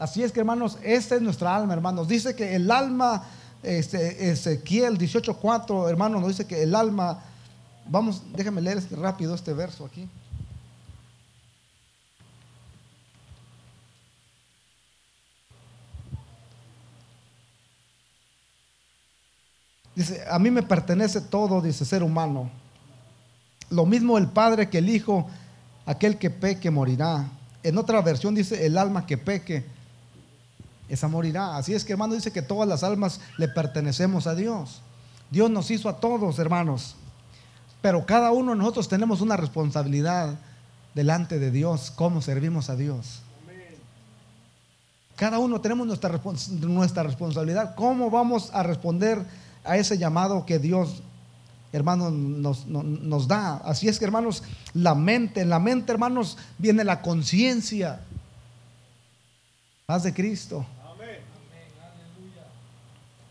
Así 0.00 0.22
es 0.22 0.32
que, 0.32 0.40
hermanos, 0.40 0.78
esta 0.82 1.14
es 1.14 1.20
nuestra 1.20 1.54
alma, 1.54 1.74
hermanos. 1.74 2.08
Dice 2.08 2.34
que 2.34 2.56
el 2.56 2.70
alma 2.70 3.22
este, 3.62 4.30
Ezequiel 4.30 4.98
18:4, 4.98 5.88
hermano, 5.88 6.20
nos 6.20 6.28
dice 6.28 6.46
que 6.46 6.62
el 6.62 6.74
alma, 6.74 7.22
vamos, 7.86 8.22
déjame 8.32 8.60
leer 8.60 8.78
este 8.78 8.96
rápido 8.96 9.34
este 9.34 9.52
verso 9.52 9.84
aquí. 9.84 10.08
Dice, 19.94 20.24
a 20.30 20.38
mí 20.38 20.50
me 20.50 20.62
pertenece 20.62 21.20
todo, 21.20 21.60
dice 21.60 21.84
ser 21.84 22.02
humano. 22.02 22.50
Lo 23.68 23.84
mismo 23.84 24.16
el 24.16 24.28
Padre 24.28 24.70
que 24.70 24.78
el 24.78 24.88
Hijo, 24.88 25.28
aquel 25.84 26.16
que 26.16 26.30
peque 26.30 26.70
morirá. 26.70 27.28
En 27.62 27.76
otra 27.76 28.00
versión 28.00 28.34
dice, 28.34 28.64
el 28.64 28.78
alma 28.78 29.04
que 29.04 29.18
peque 29.18 29.66
esa 30.90 31.08
morirá. 31.08 31.56
Así 31.56 31.72
es 31.72 31.84
que 31.84 31.92
hermano 31.92 32.14
dice 32.14 32.32
que 32.32 32.42
todas 32.42 32.68
las 32.68 32.82
almas 32.82 33.20
le 33.38 33.48
pertenecemos 33.48 34.26
a 34.26 34.34
Dios. 34.34 34.82
Dios 35.30 35.48
nos 35.50 35.70
hizo 35.70 35.88
a 35.88 36.00
todos, 36.00 36.38
hermanos. 36.38 36.96
Pero 37.80 38.04
cada 38.04 38.32
uno 38.32 38.52
de 38.52 38.58
nosotros 38.58 38.88
tenemos 38.88 39.20
una 39.20 39.36
responsabilidad 39.36 40.34
delante 40.94 41.38
de 41.38 41.50
Dios, 41.50 41.92
cómo 41.94 42.20
servimos 42.20 42.68
a 42.68 42.76
Dios. 42.76 43.22
Cada 45.16 45.38
uno 45.38 45.60
tenemos 45.60 45.86
nuestra, 45.86 47.02
responsabilidad, 47.02 47.74
cómo 47.74 48.10
vamos 48.10 48.50
a 48.54 48.62
responder 48.62 49.22
a 49.64 49.76
ese 49.76 49.98
llamado 49.98 50.46
que 50.46 50.58
Dios, 50.58 51.02
hermanos, 51.72 52.12
nos, 52.12 52.66
nos 52.66 53.28
da. 53.28 53.58
Así 53.58 53.86
es 53.86 53.98
que, 53.98 54.06
hermanos, 54.06 54.42
la 54.72 54.94
mente, 54.94 55.42
en 55.42 55.50
la 55.50 55.58
mente, 55.58 55.92
hermanos, 55.92 56.38
viene 56.56 56.84
la 56.84 57.02
conciencia. 57.02 58.00
Paz 59.84 60.04
de 60.04 60.14
Cristo. 60.14 60.64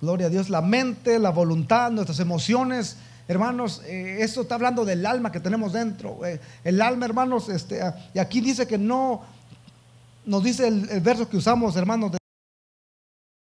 Gloria 0.01 0.27
a 0.27 0.29
Dios, 0.29 0.49
la 0.49 0.62
mente, 0.62 1.19
la 1.19 1.29
voluntad, 1.29 1.91
nuestras 1.91 2.19
emociones. 2.19 2.97
Hermanos, 3.27 3.81
eh, 3.85 4.17
esto 4.21 4.41
está 4.41 4.55
hablando 4.55 4.85
del 4.85 5.05
alma 5.05 5.31
que 5.31 5.39
tenemos 5.39 5.73
dentro. 5.73 6.25
Eh, 6.25 6.39
el 6.63 6.81
alma, 6.81 7.05
hermanos, 7.05 7.49
este, 7.49 7.81
ah, 7.81 7.95
y 8.13 8.19
aquí 8.19 8.39
dice 8.39 8.65
que 8.65 8.77
no, 8.77 9.21
nos 10.25 10.43
dice 10.43 10.67
el, 10.67 11.01
verso 11.01 11.29
que 11.29 11.38
usamos, 11.38 11.75
hermanos, 11.75 12.12